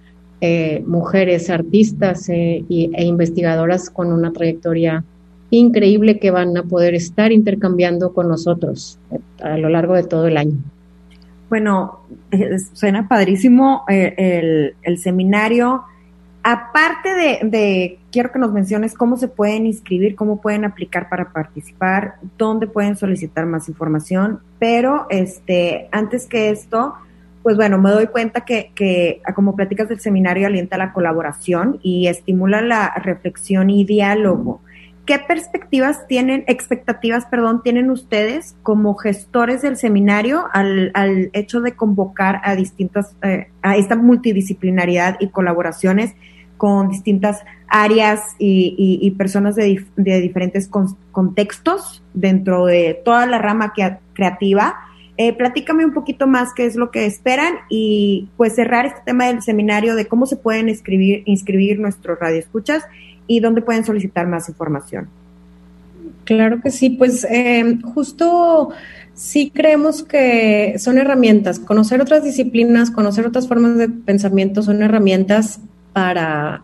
mujeres 0.86 1.48
artistas 1.48 2.28
e 2.28 2.66
investigadoras 2.68 3.88
con 3.88 4.12
una 4.12 4.30
trayectoria 4.30 5.02
increíble 5.48 6.18
que 6.18 6.30
van 6.30 6.54
a 6.58 6.64
poder 6.64 6.94
estar 6.94 7.32
intercambiando 7.32 8.12
con 8.12 8.28
nosotros 8.28 8.98
a 9.40 9.56
lo 9.56 9.70
largo 9.70 9.94
de 9.94 10.02
todo 10.02 10.26
el 10.26 10.36
año. 10.36 10.58
Bueno, 11.54 12.00
suena 12.72 13.06
padrísimo 13.06 13.84
eh, 13.88 14.74
el, 14.82 14.98
seminario. 14.98 15.84
Aparte 16.42 17.10
de, 17.44 18.00
quiero 18.10 18.32
que 18.32 18.40
nos 18.40 18.52
menciones 18.52 18.94
cómo 18.94 19.16
se 19.16 19.28
pueden 19.28 19.64
inscribir, 19.64 20.16
cómo 20.16 20.40
pueden 20.40 20.64
aplicar 20.64 21.08
para 21.08 21.30
participar, 21.30 22.16
dónde 22.36 22.66
pueden 22.66 22.96
solicitar 22.96 23.46
más 23.46 23.68
información, 23.68 24.40
pero 24.58 25.06
este, 25.10 25.88
antes 25.92 26.26
que 26.26 26.50
esto, 26.50 26.96
pues 27.44 27.54
bueno, 27.54 27.78
me 27.78 27.92
doy 27.92 28.08
cuenta 28.08 28.40
que, 28.40 28.72
que 28.74 29.22
como 29.36 29.54
platicas 29.54 29.88
del 29.88 30.00
seminario 30.00 30.48
alienta 30.48 30.76
la 30.76 30.92
colaboración 30.92 31.78
y 31.84 32.08
estimula 32.08 32.62
la 32.62 32.94
reflexión 32.96 33.70
y 33.70 33.84
diálogo. 33.84 34.60
¿Qué 35.06 35.18
perspectivas 35.18 36.06
tienen, 36.06 36.44
expectativas, 36.46 37.26
perdón, 37.26 37.62
tienen 37.62 37.90
ustedes 37.90 38.56
como 38.62 38.94
gestores 38.94 39.60
del 39.60 39.76
seminario 39.76 40.46
al, 40.54 40.92
al 40.94 41.28
hecho 41.34 41.60
de 41.60 41.72
convocar 41.72 42.40
a 42.42 42.56
distintas, 42.56 43.14
eh, 43.22 43.48
a 43.60 43.76
esta 43.76 43.96
multidisciplinaridad 43.96 45.18
y 45.20 45.28
colaboraciones 45.28 46.14
con 46.56 46.88
distintas 46.88 47.44
áreas 47.68 48.22
y, 48.38 48.74
y, 48.78 49.10
personas 49.10 49.56
de, 49.56 49.84
de 49.96 50.20
diferentes 50.20 50.70
contextos 51.12 52.02
dentro 52.14 52.64
de 52.64 52.98
toda 53.04 53.26
la 53.26 53.36
rama 53.38 53.74
creativa? 54.14 54.76
Eh, 55.16 55.32
platícame 55.32 55.84
un 55.84 55.92
poquito 55.92 56.26
más 56.26 56.54
qué 56.54 56.64
es 56.64 56.76
lo 56.76 56.90
que 56.90 57.04
esperan 57.04 57.54
y 57.68 58.30
pues 58.36 58.54
cerrar 58.54 58.86
este 58.86 59.00
tema 59.04 59.26
del 59.26 59.42
seminario 59.42 59.94
de 59.94 60.06
cómo 60.06 60.26
se 60.26 60.36
pueden 60.36 60.68
escribir, 60.68 61.22
inscribir 61.26 61.78
nuestros 61.78 62.18
radioescuchas 62.18 62.84
y 63.26 63.40
dónde 63.40 63.62
pueden 63.62 63.84
solicitar 63.84 64.26
más 64.26 64.48
información. 64.48 65.08
Claro 66.24 66.60
que 66.62 66.70
sí, 66.70 66.90
pues 66.90 67.24
eh, 67.24 67.78
justo 67.94 68.70
sí 69.14 69.50
creemos 69.54 70.02
que 70.02 70.76
son 70.78 70.98
herramientas. 70.98 71.58
Conocer 71.58 72.00
otras 72.00 72.24
disciplinas, 72.24 72.90
conocer 72.90 73.26
otras 73.26 73.46
formas 73.46 73.76
de 73.76 73.88
pensamiento 73.88 74.62
son 74.62 74.82
herramientas 74.82 75.60
para 75.92 76.62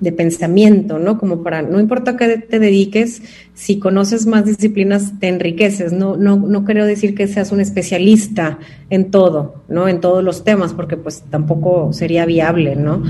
de 0.00 0.12
pensamiento, 0.12 0.98
¿no? 0.98 1.18
Como 1.18 1.42
para, 1.42 1.62
no 1.62 1.80
importa 1.80 2.16
qué 2.16 2.38
te 2.38 2.58
dediques, 2.58 3.22
si 3.54 3.78
conoces 3.78 4.26
más 4.26 4.44
disciplinas 4.44 5.18
te 5.18 5.28
enriqueces, 5.28 5.92
no, 5.92 6.16
no, 6.16 6.36
no 6.36 6.64
quiero 6.64 6.86
decir 6.86 7.14
que 7.14 7.26
seas 7.26 7.52
un 7.52 7.60
especialista 7.60 8.58
en 8.90 9.10
todo, 9.10 9.62
¿no? 9.68 9.88
En 9.88 10.00
todos 10.00 10.22
los 10.22 10.44
temas, 10.44 10.72
porque 10.72 10.96
pues 10.96 11.22
tampoco 11.30 11.92
sería 11.92 12.26
viable, 12.26 12.76
¿no? 12.76 13.02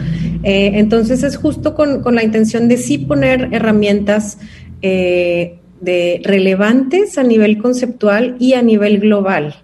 Eh, 0.43 0.73
entonces 0.75 1.23
es 1.23 1.37
justo 1.37 1.75
con, 1.75 2.03
con, 2.03 2.15
la 2.15 2.25
intención 2.25 2.69
de 2.69 2.77
sí 2.77 2.99
poner 2.99 3.49
herramientas 3.53 4.39
eh, 4.83 5.59
de 5.81 6.21
relevantes 6.25 7.19
a 7.19 7.23
nivel 7.23 7.59
conceptual 7.59 8.37
y 8.39 8.55
a 8.55 8.63
nivel 8.63 9.01
global 9.01 9.55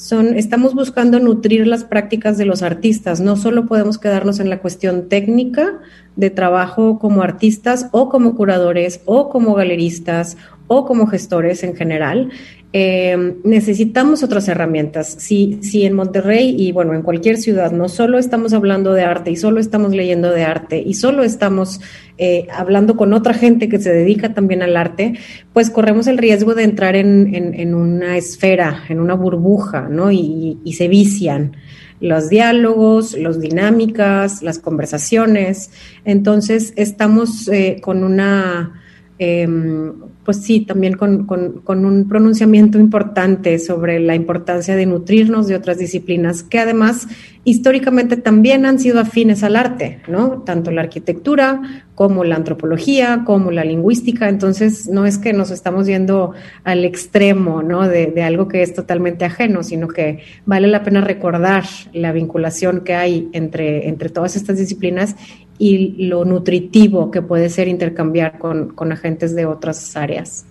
son, 0.00 0.34
estamos 0.38 0.74
buscando 0.74 1.20
nutrir 1.20 1.66
las 1.66 1.84
prácticas 1.84 2.38
de 2.38 2.46
los 2.46 2.62
artistas. 2.62 3.20
No 3.20 3.36
solo 3.36 3.66
podemos 3.66 3.98
quedarnos 3.98 4.40
en 4.40 4.48
la 4.48 4.60
cuestión 4.60 5.10
técnica 5.10 5.78
de 6.16 6.30
trabajo 6.30 6.98
como 6.98 7.20
artistas 7.20 7.86
o 7.90 8.08
como 8.08 8.34
curadores 8.34 9.02
o 9.04 9.28
como 9.28 9.52
galeristas 9.52 10.38
o 10.68 10.86
como 10.86 11.06
gestores 11.06 11.62
en 11.64 11.76
general, 11.76 12.30
eh, 12.72 13.34
necesitamos 13.42 14.22
otras 14.22 14.46
herramientas. 14.46 15.16
Si, 15.18 15.58
si 15.60 15.84
en 15.84 15.94
Monterrey 15.94 16.54
y 16.56 16.70
bueno, 16.70 16.94
en 16.94 17.02
cualquier 17.02 17.36
ciudad 17.36 17.72
no 17.72 17.88
solo 17.88 18.18
estamos 18.18 18.52
hablando 18.52 18.92
de 18.92 19.02
arte 19.02 19.32
y 19.32 19.36
solo 19.36 19.58
estamos 19.58 19.92
leyendo 19.92 20.30
de 20.30 20.44
arte 20.44 20.80
y 20.80 20.94
solo 20.94 21.24
estamos 21.24 21.80
eh, 22.16 22.46
hablando 22.52 22.96
con 22.96 23.12
otra 23.12 23.34
gente 23.34 23.68
que 23.68 23.80
se 23.80 23.92
dedica 23.92 24.34
también 24.34 24.62
al 24.62 24.76
arte, 24.76 25.14
pues 25.52 25.68
corremos 25.70 26.06
el 26.06 26.18
riesgo 26.18 26.54
de 26.54 26.62
entrar 26.62 26.94
en, 26.94 27.34
en, 27.34 27.74
una 27.74 28.16
esfera, 28.16 28.84
en 28.88 29.00
una 29.00 29.14
burbuja, 29.14 29.88
¿no? 29.88 30.12
Y, 30.12 30.58
y 30.64 30.74
se 30.74 30.86
vician 30.86 31.56
los 32.00 32.28
diálogos, 32.28 33.18
las 33.18 33.40
dinámicas, 33.40 34.42
las 34.42 34.58
conversaciones. 34.58 35.70
Entonces, 36.04 36.72
estamos 36.76 37.48
eh, 37.48 37.78
con 37.82 38.04
una 38.04 38.80
Em, 39.22 39.92
pues 40.24 40.42
sí, 40.42 40.60
también 40.60 40.94
con, 40.94 41.26
un 41.66 42.08
pronunciamiento 42.08 42.78
importante 42.78 43.58
sobre 43.58 44.00
la 44.00 44.14
importancia 44.14 44.76
de 44.76 44.84
nutrirnos 44.84 45.48
de 45.48 45.54
otras 45.54 45.78
disciplinas 45.78 46.42
que 46.42 46.58
además 46.58 47.08
históricamente 47.44 48.18
también 48.18 48.66
han 48.66 48.78
sido 48.78 49.00
afines 49.00 49.42
al 49.42 49.56
arte, 49.56 50.00
¿no? 50.08 50.42
Tanto 50.42 50.70
la 50.70 50.82
arquitectura 50.82 51.84
como 51.94 52.22
la 52.22 52.36
antropología, 52.36 53.22
como 53.24 53.50
la 53.50 53.64
lingüística. 53.64 54.28
Entonces, 54.28 54.88
no 54.88 55.06
es 55.06 55.16
que 55.16 55.32
nos 55.32 55.50
estamos 55.50 55.86
yendo 55.86 56.34
al 56.64 56.84
extremo, 56.84 57.62
¿no? 57.62 57.88
De, 57.88 58.08
de 58.08 58.22
algo 58.22 58.46
que 58.46 58.62
es 58.62 58.74
totalmente 58.74 59.24
ajeno, 59.24 59.62
sino 59.62 59.88
que 59.88 60.18
vale 60.44 60.68
la 60.68 60.82
pena 60.82 61.00
recordar 61.00 61.64
la 61.94 62.12
vinculación 62.12 62.82
que 62.82 62.94
hay 62.94 63.30
entre, 63.32 63.88
entre 63.88 64.10
todas 64.10 64.36
estas 64.36 64.58
disciplinas 64.58 65.16
y 65.60 66.06
lo 66.06 66.24
nutritivo 66.24 67.10
que 67.10 67.20
puede 67.20 67.50
ser 67.50 67.68
intercambiar 67.68 68.38
con, 68.38 68.72
agentes 68.92 69.36
de 69.36 69.44
otras 69.44 69.94
áreas. 69.94 70.46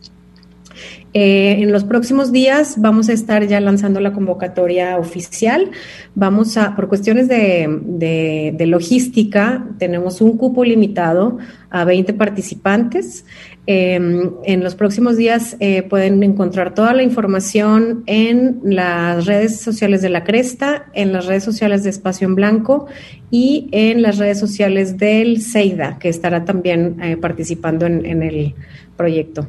Eh, 1.13 1.57
en 1.59 1.71
los 1.71 1.83
próximos 1.83 2.31
días 2.31 2.75
vamos 2.77 3.09
a 3.09 3.13
estar 3.13 3.47
ya 3.47 3.59
lanzando 3.59 3.99
la 3.99 4.13
convocatoria 4.13 4.97
oficial. 4.97 5.71
Vamos 6.15 6.57
a, 6.57 6.75
por 6.75 6.87
cuestiones 6.87 7.27
de, 7.27 8.53
de 8.53 8.65
logística, 8.67 9.65
tenemos 9.77 10.21
un 10.21 10.37
cupo 10.37 10.63
limitado 10.63 11.37
a 11.69 11.85
20 11.85 12.13
participantes. 12.13 13.25
Em, 13.71 14.31
en 14.45 14.63
los 14.63 14.73
próximos 14.73 15.15
días 15.15 15.55
eh, 15.59 15.83
pueden 15.83 16.23
encontrar 16.23 16.73
toda 16.73 16.91
la 16.93 17.03
información 17.03 18.01
en 18.07 18.61
las 18.63 19.27
redes 19.27 19.61
sociales 19.61 20.01
de 20.01 20.09
La 20.09 20.23
Cresta, 20.23 20.87
en 20.93 21.13
las 21.13 21.27
redes 21.27 21.43
sociales 21.43 21.83
de 21.83 21.91
Espacio 21.91 22.27
en 22.27 22.33
Blanco 22.33 22.87
y 23.29 23.69
en 23.71 24.01
las 24.01 24.17
redes 24.17 24.39
sociales 24.39 24.97
del 24.97 25.43
CEIDA, 25.43 25.99
que 25.99 26.09
estará 26.09 26.45
también 26.45 26.99
eh, 26.99 27.15
participando 27.17 27.85
en, 27.85 28.23
el 28.23 28.55
proyecto. 28.97 29.47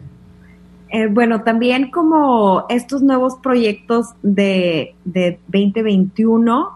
Eh, 0.92 1.06
bueno, 1.06 1.42
también 1.42 1.90
como 1.90 2.66
estos 2.68 3.02
nuevos 3.02 3.36
proyectos 3.42 4.08
de, 4.22 4.94
de 5.04 5.38
2021, 5.46 6.68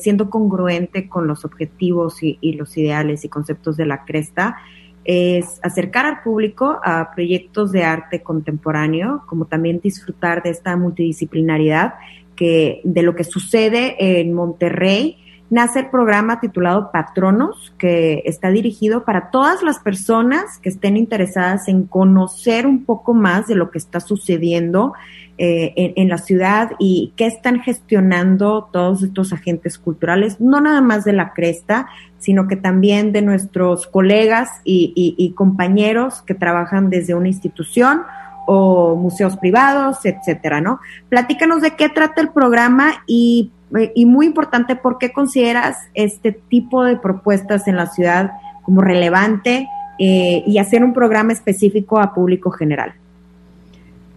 siendo 0.00 0.30
congruente 0.30 1.08
con 1.08 1.26
los 1.26 1.44
objetivos 1.44 2.22
y, 2.22 2.38
y 2.40 2.54
los 2.54 2.76
ideales 2.78 3.24
y 3.24 3.28
conceptos 3.28 3.76
de 3.76 3.84
la 3.84 4.04
Cresta, 4.04 4.56
es 5.04 5.58
acercar 5.62 6.04
al 6.04 6.22
público 6.22 6.78
a 6.84 7.10
proyectos 7.14 7.72
de 7.72 7.82
arte 7.82 8.22
contemporáneo, 8.22 9.22
como 9.26 9.46
también 9.46 9.80
disfrutar 9.80 10.42
de 10.42 10.50
esta 10.50 10.76
multidisciplinaridad 10.76 11.94
que 12.36 12.82
de 12.84 13.02
lo 13.02 13.14
que 13.14 13.24
sucede 13.24 14.20
en 14.20 14.34
Monterrey. 14.34 15.16
Nace 15.50 15.80
el 15.80 15.86
programa 15.88 16.40
titulado 16.40 16.90
Patronos, 16.92 17.72
que 17.78 18.22
está 18.26 18.50
dirigido 18.50 19.04
para 19.04 19.30
todas 19.30 19.62
las 19.62 19.78
personas 19.78 20.58
que 20.58 20.68
estén 20.68 20.98
interesadas 20.98 21.68
en 21.68 21.84
conocer 21.84 22.66
un 22.66 22.84
poco 22.84 23.14
más 23.14 23.46
de 23.46 23.54
lo 23.54 23.70
que 23.70 23.78
está 23.78 24.00
sucediendo 24.00 24.92
eh, 25.38 25.94
en, 25.96 26.08
la 26.10 26.18
ciudad 26.18 26.72
y 26.78 27.14
qué 27.16 27.26
están 27.26 27.60
gestionando 27.60 28.68
todos 28.72 29.02
estos 29.02 29.32
agentes 29.32 29.78
culturales, 29.78 30.38
no 30.38 30.60
nada 30.60 30.82
más 30.82 31.04
de 31.04 31.12
la 31.14 31.32
cresta, 31.32 31.88
sino 32.18 32.46
que 32.46 32.56
también 32.56 33.12
de 33.12 33.22
nuestros 33.22 33.86
colegas 33.86 34.50
y, 34.64 35.32
compañeros 35.34 36.22
que 36.22 36.34
trabajan 36.34 36.90
desde 36.90 37.14
una 37.14 37.28
institución 37.28 38.02
o 38.46 38.96
museos 38.96 39.36
privados, 39.36 40.04
etcétera, 40.04 40.60
¿no? 40.60 40.80
Platícanos 41.08 41.62
de 41.62 41.76
qué 41.76 41.88
trata 41.88 42.20
el 42.20 42.30
programa 42.30 43.04
y, 43.06 43.52
y 43.94 44.06
muy 44.06 44.26
importante, 44.26 44.76
¿por 44.76 44.98
qué 44.98 45.12
consideras 45.12 45.76
este 45.94 46.32
tipo 46.32 46.84
de 46.84 46.96
propuestas 46.96 47.68
en 47.68 47.76
la 47.76 47.86
ciudad 47.86 48.32
como 48.62 48.80
relevante 48.80 49.68
eh, 49.98 50.42
y 50.46 50.58
hacer 50.58 50.84
un 50.84 50.92
programa 50.92 51.32
específico 51.32 51.98
a 51.98 52.14
público 52.14 52.50
general? 52.50 52.94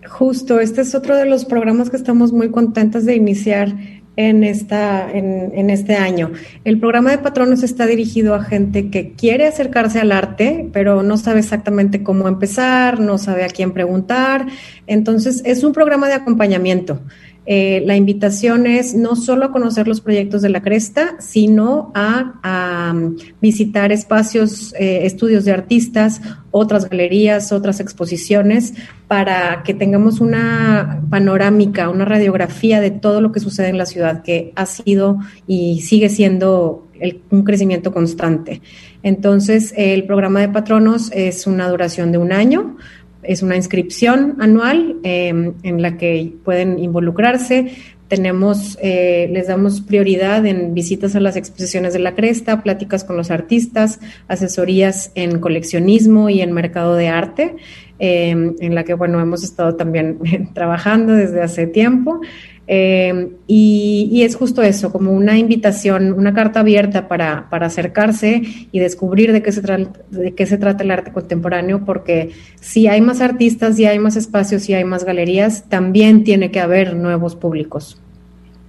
Justo, 0.07 0.59
este 0.59 0.81
es 0.81 0.95
otro 0.95 1.15
de 1.15 1.25
los 1.25 1.45
programas 1.45 1.89
que 1.89 1.97
estamos 1.97 2.33
muy 2.33 2.49
contentas 2.49 3.05
de 3.05 3.15
iniciar 3.15 3.73
en, 4.17 4.43
esta, 4.43 5.09
en, 5.11 5.69
este 5.69 5.95
año. 5.95 6.31
El 6.65 6.79
programa 6.79 7.11
de 7.11 7.17
patronos 7.17 7.63
está 7.63 7.85
dirigido 7.87 8.35
a 8.35 8.43
gente 8.43 8.89
que 8.89 9.13
quiere 9.13 9.47
acercarse 9.47 9.99
al 9.99 10.11
arte, 10.11 10.69
pero 10.73 11.01
no 11.01 11.17
sabe 11.17 11.39
exactamente 11.39 12.03
cómo 12.03 12.27
empezar, 12.27 12.99
no 12.99 13.17
sabe 13.17 13.43
a 13.45 13.47
quién 13.47 13.71
preguntar. 13.71 14.47
Entonces, 14.85 15.41
es 15.45 15.63
un 15.63 15.71
programa 15.71 16.07
de 16.07 16.15
acompañamiento. 16.15 16.99
Eh, 17.47 17.81
la 17.87 17.95
invitación 17.95 18.67
es 18.67 18.93
no 18.93 19.15
solo 19.15 19.45
a 19.45 19.51
conocer 19.51 19.87
los 19.87 19.99
proyectos 19.99 20.43
de 20.43 20.49
la 20.49 20.61
Cresta, 20.61 21.15
sino 21.19 21.91
a, 21.95 22.91
um, 22.93 23.15
visitar 23.41 23.91
espacios, 23.91 24.75
eh, 24.77 25.05
estudios 25.05 25.43
de 25.45 25.51
artistas, 25.51 26.21
otras 26.51 26.87
galerías, 26.87 27.51
otras 27.51 27.79
exposiciones, 27.79 28.75
para 29.07 29.63
que 29.63 29.73
tengamos 29.73 30.19
una 30.19 31.01
panorámica, 31.09 31.89
una 31.89 32.05
radiografía 32.05 32.79
de 32.79 32.91
todo 32.91 33.21
lo 33.21 33.31
que 33.31 33.39
sucede 33.39 33.69
en 33.69 33.77
la 33.77 33.87
ciudad, 33.87 34.21
que 34.21 34.53
ha 34.55 34.67
sido 34.67 35.17
y 35.47 35.81
sigue 35.81 36.09
siendo 36.09 36.87
un 37.31 37.43
crecimiento 37.43 37.91
constante. 37.91 38.61
Entonces, 39.01 39.73
el 39.75 40.05
programa 40.05 40.41
de 40.41 40.49
patronos 40.49 41.11
es 41.11 41.47
una 41.47 41.67
duración 41.67 42.11
de 42.11 42.19
un 42.19 42.31
año 42.31 42.77
es 43.23 43.41
una 43.41 43.55
inscripción 43.55 44.37
anual 44.39 44.97
em, 45.03 45.53
en 45.63 45.81
la 45.81 45.97
que 45.97 46.33
pueden 46.43 46.79
involucrarse. 46.79 47.71
Tenemos, 48.07 48.77
eh, 48.81 49.29
les 49.31 49.47
damos 49.47 49.79
prioridad 49.81 50.45
en 50.45 50.73
visitas 50.73 51.15
a 51.15 51.21
las 51.21 51.37
exposiciones 51.37 51.93
de 51.93 51.99
la 51.99 52.13
Cresta, 52.13 52.61
pláticas 52.61 53.03
con 53.03 53.15
los 53.15 53.31
artistas, 53.31 53.99
asesorías 54.27 55.11
en 55.15 55.39
coleccionismo 55.39 56.29
y 56.29 56.41
en 56.41 56.51
mercado 56.51 56.95
de 56.95 57.07
arte, 57.07 57.55
em, 57.99 58.55
en 58.59 58.75
la 58.75 58.83
que, 58.83 58.95
bueno, 58.95 59.21
hemos 59.21 59.43
estado 59.43 59.75
también 59.75 60.19
trabajando 60.53 61.13
desde 61.13 61.41
hace 61.41 61.67
tiempo. 61.67 62.19
Eh, 62.67 63.31
y, 63.47 64.21
es 64.23 64.35
justo 64.35 64.61
eso, 64.61 64.91
como 64.91 65.11
una 65.11 65.37
invitación, 65.37 66.13
una 66.13 66.33
carta 66.33 66.61
abierta 66.61 67.07
para, 67.07 67.47
acercarse 67.51 68.41
y 68.71 68.79
descubrir 68.79 69.33
de 69.33 69.41
qué, 69.41 69.51
se 69.51 69.61
de 69.61 70.33
qué 70.35 70.45
se 70.45 70.57
trata 70.57 70.83
el 70.83 70.91
arte 70.91 71.11
contemporáneo, 71.11 71.83
porque 71.85 72.31
si 72.59 72.87
hay 72.87 73.01
más 73.01 73.19
artistas, 73.21 73.75
si 73.75 73.85
hay 73.85 73.99
más 73.99 74.15
espacios, 74.15 74.63
si 74.63 74.73
hay 74.73 74.83
más 74.83 75.03
galerías, 75.03 75.65
también 75.69 76.23
tiene 76.23 76.51
que 76.51 76.59
haber 76.59 76.95
nuevos 76.95 77.35
públicos. 77.35 77.99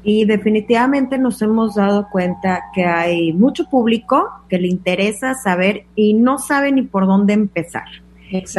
Y 0.05 0.25
definitivamente 0.25 1.17
nos 1.17 1.41
hemos 1.43 1.77
dado 1.77 2.09
cuenta 2.11 2.65
que 2.75 2.85
hay 2.85 3.33
mucho 3.33 3.69
público 3.71 4.31
que 4.49 4.59
le 4.59 4.67
interesa 4.67 5.35
saber 5.35 5.85
y 5.95 6.15
no 6.15 6.39
sabe 6.39 6.73
ni 6.73 6.83
por 6.83 7.07
dónde 7.07 7.35
empezar. 7.35 7.85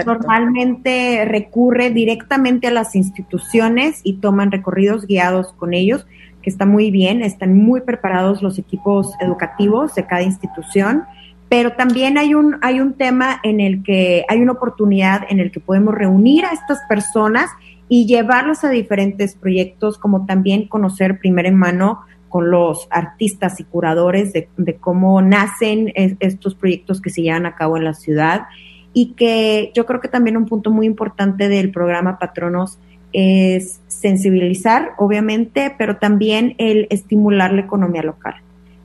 Normalmente 0.06 1.26
recurre 1.26 1.90
directamente 1.90 2.68
a 2.68 2.72
las 2.72 2.96
instituciones 2.96 4.02
y 4.04 4.18
toman 4.18 4.52
recorridos 4.52 5.08
guiados 5.08 5.54
con 5.54 5.74
ellos, 5.74 6.06
que 6.42 6.50
está 6.50 6.66
muy 6.66 6.92
bien, 6.92 7.24
están 7.24 7.58
muy 7.58 7.82
preparados 7.82 8.44
los 8.44 8.60
equipos 8.60 9.14
educativos 9.20 9.96
de 9.96 10.06
cada 10.06 10.22
institución, 10.22 11.04
pero 11.50 11.74
también 11.74 12.18
hay 12.18 12.34
un, 12.34 12.58
hay 12.62 12.80
un 12.80 12.94
tema 12.94 13.40
en 13.44 13.60
el 13.60 13.84
que 13.84 14.26
hay 14.28 14.42
una 14.42 14.54
oportunidad 14.54 15.22
en 15.30 15.40
el 15.40 15.52
que 15.52 15.60
podemos 15.60 15.96
reunir 15.96 16.46
a 16.46 16.52
estas 16.52 16.80
personas 16.88 17.50
y 17.90 18.06
llevarlas 18.06 18.64
a 18.64 18.70
diferentes 18.70 19.36
proyectos, 19.36 19.98
como 19.98 20.26
también 20.26 20.68
conocer 20.68 21.20
primero 21.20 21.48
en 21.48 21.56
mano 21.56 22.02
con 22.30 22.50
los 22.50 22.88
artistas 22.90 23.60
y 23.60 23.64
curadores 23.64 24.34
de, 24.34 24.48
cómo 24.80 25.22
nacen 25.22 25.92
estos 26.20 26.56
proyectos 26.56 27.00
que 27.00 27.12
se 27.12 27.22
llevan 27.22 27.46
a 27.46 27.56
cabo 27.56 27.78
en 27.78 27.84
la 27.84 27.94
ciudad 27.94 28.48
y 28.94 29.14
que 29.14 29.72
yo 29.74 29.86
creo 29.86 30.00
que 30.00 30.08
también 30.08 30.38
un 30.38 30.46
punto 30.46 30.72
muy 30.72 30.86
importante 30.86 31.50
del 31.50 31.72
programa 31.72 32.20
Patronos 32.20 32.80
es 33.12 33.80
sensibilizar, 33.88 34.92
obviamente, 34.98 35.74
pero 35.78 35.98
también 35.98 36.56
el 36.58 36.88
estimular 36.90 37.54
la 37.54 37.62
economía 37.62 38.04
local. 38.04 38.36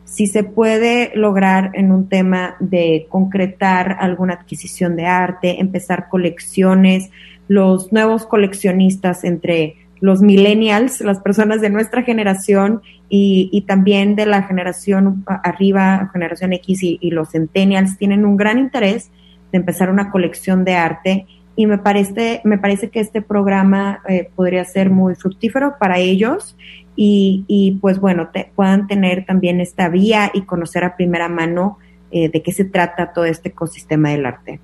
Si 0.04 0.26
se 0.26 0.42
puede 0.42 1.12
lograr 1.14 1.72
en 1.74 1.92
un 1.92 2.08
tema 2.08 2.56
de 2.60 3.06
concretar 3.10 3.96
alguna 4.00 4.34
adquisición 4.34 4.96
de 4.96 5.06
arte, 5.06 5.60
empezar 5.60 6.08
colecciones, 6.08 7.10
los 7.46 7.92
nuevos 7.92 8.26
coleccionistas 8.26 9.24
entre 9.24 9.76
los 10.00 10.22
millennials, 10.22 11.00
las 11.00 11.20
personas 11.20 11.60
de 11.60 11.70
nuestra 11.70 12.02
generación 12.02 12.82
y, 13.08 13.64
también 13.66 14.14
de 14.14 14.26
la 14.26 14.42
generación 14.42 15.24
arriba, 15.26 16.10
generación 16.12 16.52
X 16.52 16.82
y, 16.82 16.98
y, 17.00 17.10
los 17.10 17.30
centennials, 17.30 17.98
tienen 17.98 18.24
un 18.24 18.36
gran 18.36 18.58
interés 18.58 19.10
de 19.52 19.58
empezar 19.58 19.90
una 19.90 20.10
colección 20.10 20.64
de 20.64 20.74
arte 20.74 21.26
y 21.56 21.66
me 21.66 21.78
parece, 21.78 22.40
me 22.44 22.58
parece 22.58 22.90
que 22.90 23.00
este 23.00 23.20
programa 23.22 24.00
eh, 24.08 24.30
podría 24.36 24.64
ser 24.64 24.90
muy 24.90 25.14
fructífero 25.14 25.74
para 25.78 25.98
ellos 25.98 26.56
y, 26.94 27.44
y 27.48 27.72
pues 27.80 27.98
bueno, 27.98 28.28
te, 28.28 28.50
puedan 28.54 28.86
tener 28.86 29.24
también 29.24 29.60
esta 29.60 29.88
vía 29.88 30.30
y 30.34 30.42
conocer 30.42 30.84
a 30.84 30.96
primera 30.96 31.28
mano 31.28 31.78
eh, 32.10 32.30
de 32.30 32.42
qué 32.42 32.52
se 32.52 32.64
trata 32.64 33.12
todo 33.12 33.26
este 33.26 33.50
ecosistema 33.50 34.10
del 34.10 34.24
arte. 34.24 34.60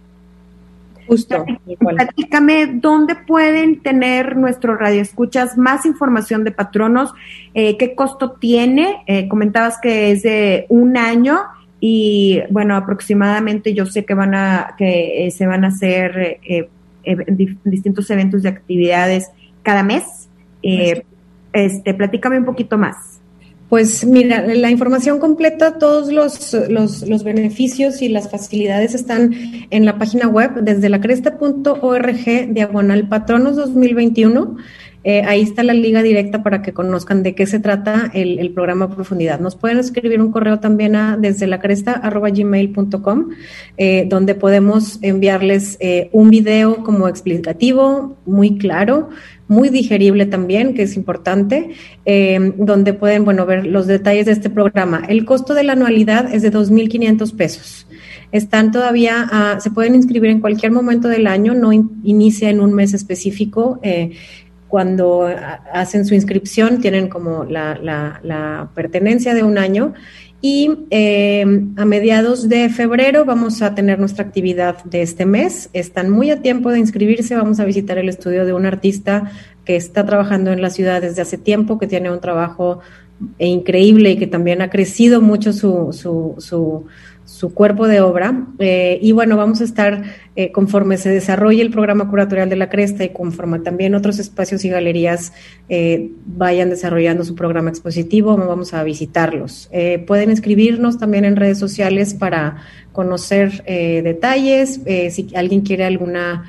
Justo. 1.07 1.45
Platícame, 1.79 2.67
¿dónde 2.67 3.15
pueden 3.15 3.83
tener 3.83 4.37
nuestros 4.37 4.79
radioescuchas 4.79 5.59
más 5.59 5.85
información 5.85 6.45
de 6.45 6.53
patronos? 6.53 7.13
Eh, 7.53 7.77
¿Qué 7.77 7.95
costo 7.95 8.33
tiene? 8.33 9.03
Eh, 9.07 9.29
comentabas 9.29 9.79
que 9.79 10.13
es 10.13 10.23
de 10.23 10.65
un 10.71 10.97
año 10.97 11.41
y 11.87 12.41
bueno, 12.49 12.77
aproximadamente 12.77 13.75
yo 13.75 13.85
sé 13.85 14.07
que 14.07 14.15
van 14.15 14.35
a 14.35 14.75
que 14.79 15.27
eh, 15.27 15.31
se 15.31 15.47
van 15.47 15.67
a 15.67 15.69
hacer 15.69 16.41
distintos 17.63 18.09
eventos 18.09 18.43
de 18.43 18.49
actividades 18.49 19.31
cada 19.63 19.83
mes. 19.83 20.31
este, 20.63 21.93
platícame 21.93 22.39
un 22.39 22.47
poquito 22.47 22.79
más. 22.79 23.21
Pues 23.69 24.07
mira, 24.07 24.47
la 24.47 24.71
información 24.71 25.19
completa, 25.19 25.79
todos 25.79 26.11
los, 26.11 26.55
los, 26.71 27.23
beneficios 27.23 28.01
y 28.01 28.09
las 28.09 28.31
facilidades 28.31 28.95
están 28.95 29.35
en 29.69 29.85
la 29.85 29.99
página 29.99 30.27
web 30.27 30.55
desde 30.63 30.89
la 30.89 31.03
cresta.org 31.03 32.55
diagonal 32.55 33.09
patronos 33.09 33.57
2021. 33.57 34.57
Eh, 35.05 35.23
ahí 35.27 35.43
está 35.43 35.63
la 35.63 35.75
liga 35.75 36.03
directa 36.03 36.43
para 36.43 36.63
que 36.63 36.73
conozcan 36.73 37.23
de 37.23 37.35
qué 37.35 37.47
se 37.47 37.61
trata 37.61 38.11
el, 38.15 38.51
programa 38.55 38.89
profundidad. 38.89 39.39
Nos 39.39 39.55
pueden 39.55 39.79
escribir 39.79 40.21
un 40.21 40.33
correo 40.33 40.61
también 40.61 40.97
a 40.97 41.19
desde 41.19 41.47
la 41.47 41.61
cresta 41.61 42.01
gmail.com, 42.03 43.29
eh, 43.77 44.07
donde 44.09 44.35
podemos 44.35 44.99
enviarles 45.03 45.77
eh, 45.81 46.09
un 46.13 46.31
video 46.31 46.83
como 46.85 47.07
explicativo, 47.07 48.17
muy 48.25 48.57
claro, 48.57 49.11
muy 49.47 49.69
digerible 49.69 50.25
también, 50.25 50.73
que 50.73 50.83
es 50.83 50.97
importante, 50.97 51.73
donde 52.57 52.95
pueden, 52.95 53.27
bueno, 53.27 53.45
ver 53.45 53.67
los 53.67 53.87
detalles 53.87 54.25
de 54.25 54.33
este 54.33 54.49
programa. 54.49 55.03
El 55.07 55.27
costo 55.27 55.53
de 55.53 55.65
la 55.65 55.75
anualidad 55.75 56.35
es 56.35 56.41
de 56.41 56.51
2.500 56.51 57.37
pesos 57.37 57.87
están 58.33 58.73
todavía, 58.73 59.59
se 59.61 59.71
pueden 59.71 59.95
inscribir 59.95 60.29
en 60.31 60.41
cualquier 60.41 60.73
momento 60.73 61.07
del 61.07 61.29
año, 61.29 61.55
no 61.55 61.73
inicia 61.73 62.51
en 62.51 62.59
un 62.59 62.73
mes 62.73 62.93
específico. 62.93 63.79
Cuando 64.75 65.31
hacen 65.73 66.05
su 66.05 66.17
inscripción 66.17 66.81
tienen 66.81 67.09
como 67.09 67.45
la, 67.45 68.69
pertenencia 68.75 69.33
de 69.33 69.45
un 69.45 69.57
año 69.57 69.95
y 70.41 70.69
eh, 70.91 71.45
a 71.77 71.85
mediados 71.85 72.49
de 72.49 72.69
febrero 72.71 73.25
vamos 73.25 73.63
a 73.63 73.77
tener 73.77 74.01
nuestra 74.01 74.25
actividad 74.25 74.83
de 74.83 75.03
este 75.03 75.27
mes. 75.27 75.71
Están 75.75 76.11
muy 76.11 76.33
a 76.33 76.43
tiempo 76.43 76.73
de 76.73 76.81
inscribirse. 76.81 77.37
Vamos 77.37 77.61
a 77.61 77.65
visitar 77.65 77.99
el 77.99 78.09
estudio 78.09 78.45
de 78.45 78.53
un 78.53 78.67
artista 78.67 79.31
que 79.65 79.77
está 79.77 80.05
trabajando 80.05 80.51
en 80.51 80.61
la 80.61 80.71
ciudad 80.71 81.03
desde 81.03 81.23
hace 81.23 81.39
tiempo, 81.39 81.79
que 81.79 81.87
tiene 81.87 82.11
un 82.11 82.19
trabajo 82.19 82.81
increíble 83.39 84.11
y 84.11 84.17
que 84.17 84.27
también 84.27 84.61
ha 84.61 84.71
crecido 84.71 85.21
mucho 85.21 85.53
su, 85.53 85.93
su 85.93 86.87
su 87.35 87.53
cuerpo 87.53 87.89
de 87.89 88.01
obra. 88.01 88.47
Eh, 88.61 89.01
y 89.03 89.11
bueno, 89.11 89.37
vamos 89.37 89.61
a 89.61 89.65
estar, 89.65 90.05
eh, 90.37 90.53
conforme 90.53 90.99
se 90.99 91.11
desarrolle 91.11 91.63
el 91.63 91.71
programa 91.73 92.09
curatorial 92.09 92.49
de 92.49 92.55
la 92.55 92.69
Cresta 92.69 93.03
y 93.03 93.09
conforme 93.09 93.59
también 93.59 93.97
otros 93.97 94.21
espacios 94.21 94.65
y 94.65 94.69
galerías 94.69 95.33
eh, 95.69 96.13
vayan 96.27 96.71
desarrollando 96.71 97.25
su 97.25 97.35
programa 97.35 97.71
expositivo, 97.71 98.37
vamos 98.37 98.73
a 98.73 98.85
visitarlos. 98.85 99.69
pueden 100.07 100.31
escribirnos 100.31 100.97
también 100.99 101.25
en 101.25 101.35
redes 101.35 101.59
sociales 101.59 102.15
para 102.15 102.59
conocer 102.93 103.65
detalles, 103.65 104.81
si 105.11 105.27
alguien 105.35 105.63
quiere 105.63 105.85
alguna 105.85 106.45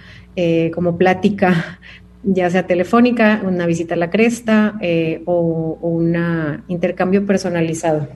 como 0.73 0.97
plática 0.97 1.79
ya 2.23 2.49
sea 2.49 2.67
telefónica, 2.67 3.41
una 3.43 3.65
visita 3.65 3.95
a 3.95 3.97
la 3.97 4.09
cresta 4.09 4.79
o 5.25 5.77
un 5.81 6.15
intercambio 6.67 7.25
personalizado. 7.25 8.07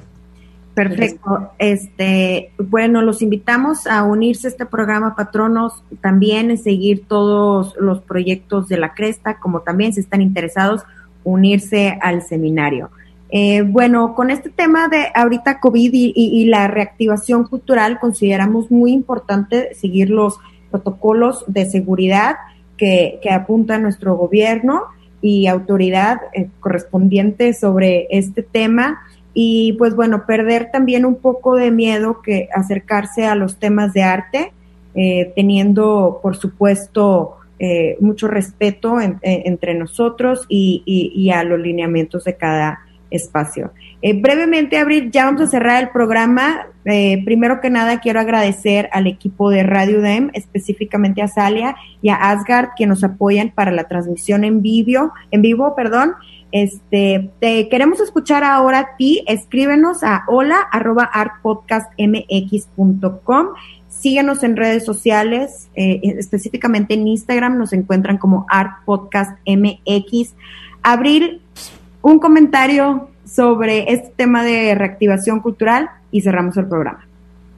Perfecto. 0.73 1.51
Este, 1.57 2.51
bueno, 2.57 3.01
los 3.01 3.21
invitamos 3.21 3.85
a 3.87 4.03
unirse 4.03 4.47
a 4.47 4.51
este 4.51 4.65
programa 4.65 5.15
Patronos, 5.15 5.83
también 6.01 6.51
en 6.51 6.57
seguir 6.57 7.05
todos 7.07 7.75
los 7.79 8.01
proyectos 8.01 8.69
de 8.69 8.77
la 8.77 8.93
Cresta, 8.93 9.39
como 9.39 9.61
también 9.61 9.93
si 9.93 9.99
están 9.99 10.21
interesados, 10.21 10.83
unirse 11.23 11.97
al 12.01 12.21
seminario. 12.21 12.91
Eh, 13.31 13.61
bueno, 13.61 14.15
con 14.15 14.31
este 14.31 14.49
tema 14.49 14.87
de 14.87 15.07
ahorita 15.13 15.59
COVID 15.59 15.91
y, 15.93 16.45
la 16.45 16.67
reactivación 16.67 17.43
cultural, 17.43 17.99
consideramos 17.99 18.71
muy 18.71 18.91
importante 18.91 19.75
seguir 19.75 20.09
los 20.09 20.39
protocolos 20.71 21.43
de 21.47 21.69
seguridad 21.69 22.37
que, 22.77 23.19
que 23.21 23.29
apunta 23.31 23.77
nuestro 23.77 24.15
gobierno 24.15 24.85
y 25.21 25.47
autoridad 25.47 26.21
eh, 26.33 26.49
correspondiente 26.59 27.53
sobre 27.53 28.07
este 28.09 28.41
tema 28.41 28.99
y 29.41 29.71
pues 29.77 29.95
bueno, 29.95 30.25
perder 30.25 30.69
también 30.69 31.05
un 31.05 31.15
poco 31.15 31.55
de 31.55 31.71
miedo 31.71 32.21
que 32.21 32.49
acercarse 32.53 33.25
a 33.25 33.35
los 33.35 33.57
temas 33.57 33.93
de 33.93 34.03
arte, 34.03 34.51
eh, 34.95 35.31
teniendo 35.33 36.19
por 36.21 36.35
supuesto 36.35 37.37
eh, 37.57 37.95
mucho 38.01 38.27
respeto 38.27 38.97
entre 38.99 39.75
nosotros 39.75 40.45
y, 40.49 41.31
a 41.33 41.45
los 41.45 41.57
lineamientos 41.57 42.25
de 42.25 42.35
cada 42.35 42.81
espacio. 43.09 43.71
Eh, 44.01 44.19
brevemente, 44.19 44.77
Abril, 44.77 45.09
ya 45.09 45.23
vamos 45.23 45.39
a 45.43 45.47
cerrar 45.47 45.81
el 45.81 45.89
programa. 45.91 46.67
primero 46.83 47.61
que 47.61 47.69
nada, 47.69 48.01
quiero 48.01 48.19
agradecer 48.19 48.89
al 48.91 49.07
equipo 49.07 49.51
de 49.51 49.63
Radio 49.63 50.01
DEM, 50.01 50.31
específicamente 50.33 51.21
a 51.21 51.29
Salia 51.29 51.77
y 52.01 52.09
a 52.09 52.15
Asgard, 52.15 52.71
que 52.75 52.87
nos 52.87 53.05
apoyan 53.05 53.51
para 53.55 53.71
la 53.71 53.85
transmisión 53.85 54.43
en 54.43 54.61
vivo, 54.61 55.13
en 55.31 55.41
vivo, 55.41 55.75
perdón. 55.77 56.15
Este, 56.51 57.29
te 57.39 57.69
queremos 57.69 57.99
escuchar 57.99 58.43
ahora 58.43 58.95
ti. 58.97 59.23
Escríbenos 59.27 60.03
a 60.03 60.23
hola 60.27 60.57
arroba 60.71 61.03
artpodcastmx.com. 61.03 63.47
Síguenos 63.87 64.43
en 64.43 64.55
redes 64.55 64.85
sociales, 64.85 65.69
eh, 65.75 65.99
específicamente 66.03 66.93
en 66.93 67.07
Instagram, 67.07 67.57
nos 67.57 67.73
encuentran 67.73 68.17
como 68.17 68.45
artpodcastmx. 68.49 70.35
Abril, 70.81 71.41
un 72.01 72.19
comentario 72.19 73.09
sobre 73.25 73.91
este 73.91 74.13
tema 74.15 74.43
de 74.43 74.73
reactivación 74.73 75.41
cultural 75.41 75.89
y 76.11 76.21
cerramos 76.21 76.55
el 76.57 76.67
programa. 76.67 77.05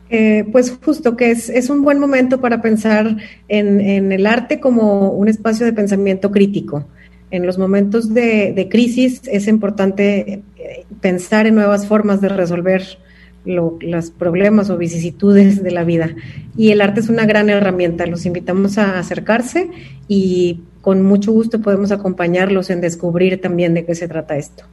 Eh, 0.10 0.46
pues 0.52 0.78
justo 0.84 1.16
que 1.16 1.32
es, 1.32 1.48
es, 1.48 1.70
un 1.70 1.84
buen 1.84 1.98
momento 1.98 2.42
para 2.42 2.62
pensar 2.62 3.16
en, 3.48 3.80
en, 3.80 4.12
el 4.12 4.26
arte 4.26 4.60
como 4.60 5.12
un 5.12 5.30
espacio 5.30 5.66
de 5.66 5.72
pensamiento 5.72 6.32
crítico 6.32 6.86
en 7.32 7.46
los 7.46 7.58
momentos 7.58 8.14
de, 8.14 8.68
crisis 8.70 9.22
es 9.26 9.48
importante 9.48 10.44
eh, 10.58 10.86
pensar 11.00 11.48
en 11.48 11.56
nuevas 11.56 11.88
formas 11.88 12.22
de 12.22 12.30
resolver 12.30 13.00
los 13.44 14.12
problemas 14.12 14.70
o 14.70 14.78
vicisitudes 14.78 15.64
de 15.64 15.72
la 15.72 15.84
vida. 15.84 16.16
Y 16.56 16.72
el 16.72 16.82
arte 16.82 17.00
es 17.00 17.10
una 17.10 17.26
gran 17.26 17.50
herramienta. 17.50 18.06
Los 18.06 18.28
invitamos 18.28 18.78
a 18.78 19.00
acercarse 19.00 19.72
y 20.08 20.62
con 20.82 21.02
mucho 21.02 21.32
gusto 21.32 21.60
podemos 21.60 21.92
acompañarlos 21.92 22.70
en 22.70 22.82
descubrir 22.82 23.42
también 23.42 23.74
de 23.74 23.86
qué 23.86 23.96
se 23.96 24.08
trata 24.08 24.38
esto. 24.38 24.66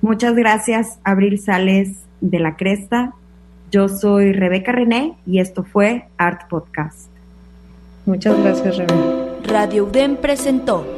Muchas 0.00 0.36
gracias, 0.36 1.00
Abril 1.02 1.40
Sales 1.40 1.90
de 2.20 2.38
la 2.38 2.56
Cresta. 2.56 3.14
Yo 3.72 3.88
soy 3.88 4.32
Rebeca 4.32 4.70
René 4.70 5.14
y 5.26 5.40
esto 5.40 5.64
fue 5.64 6.04
Art 6.18 6.48
Podcast. 6.48 7.08
Muchas 8.06 8.38
gracias, 8.40 8.76
Rebeca. 8.76 8.94
Radio 9.44 9.86
UDEM 9.86 10.16
presentó 10.16 10.97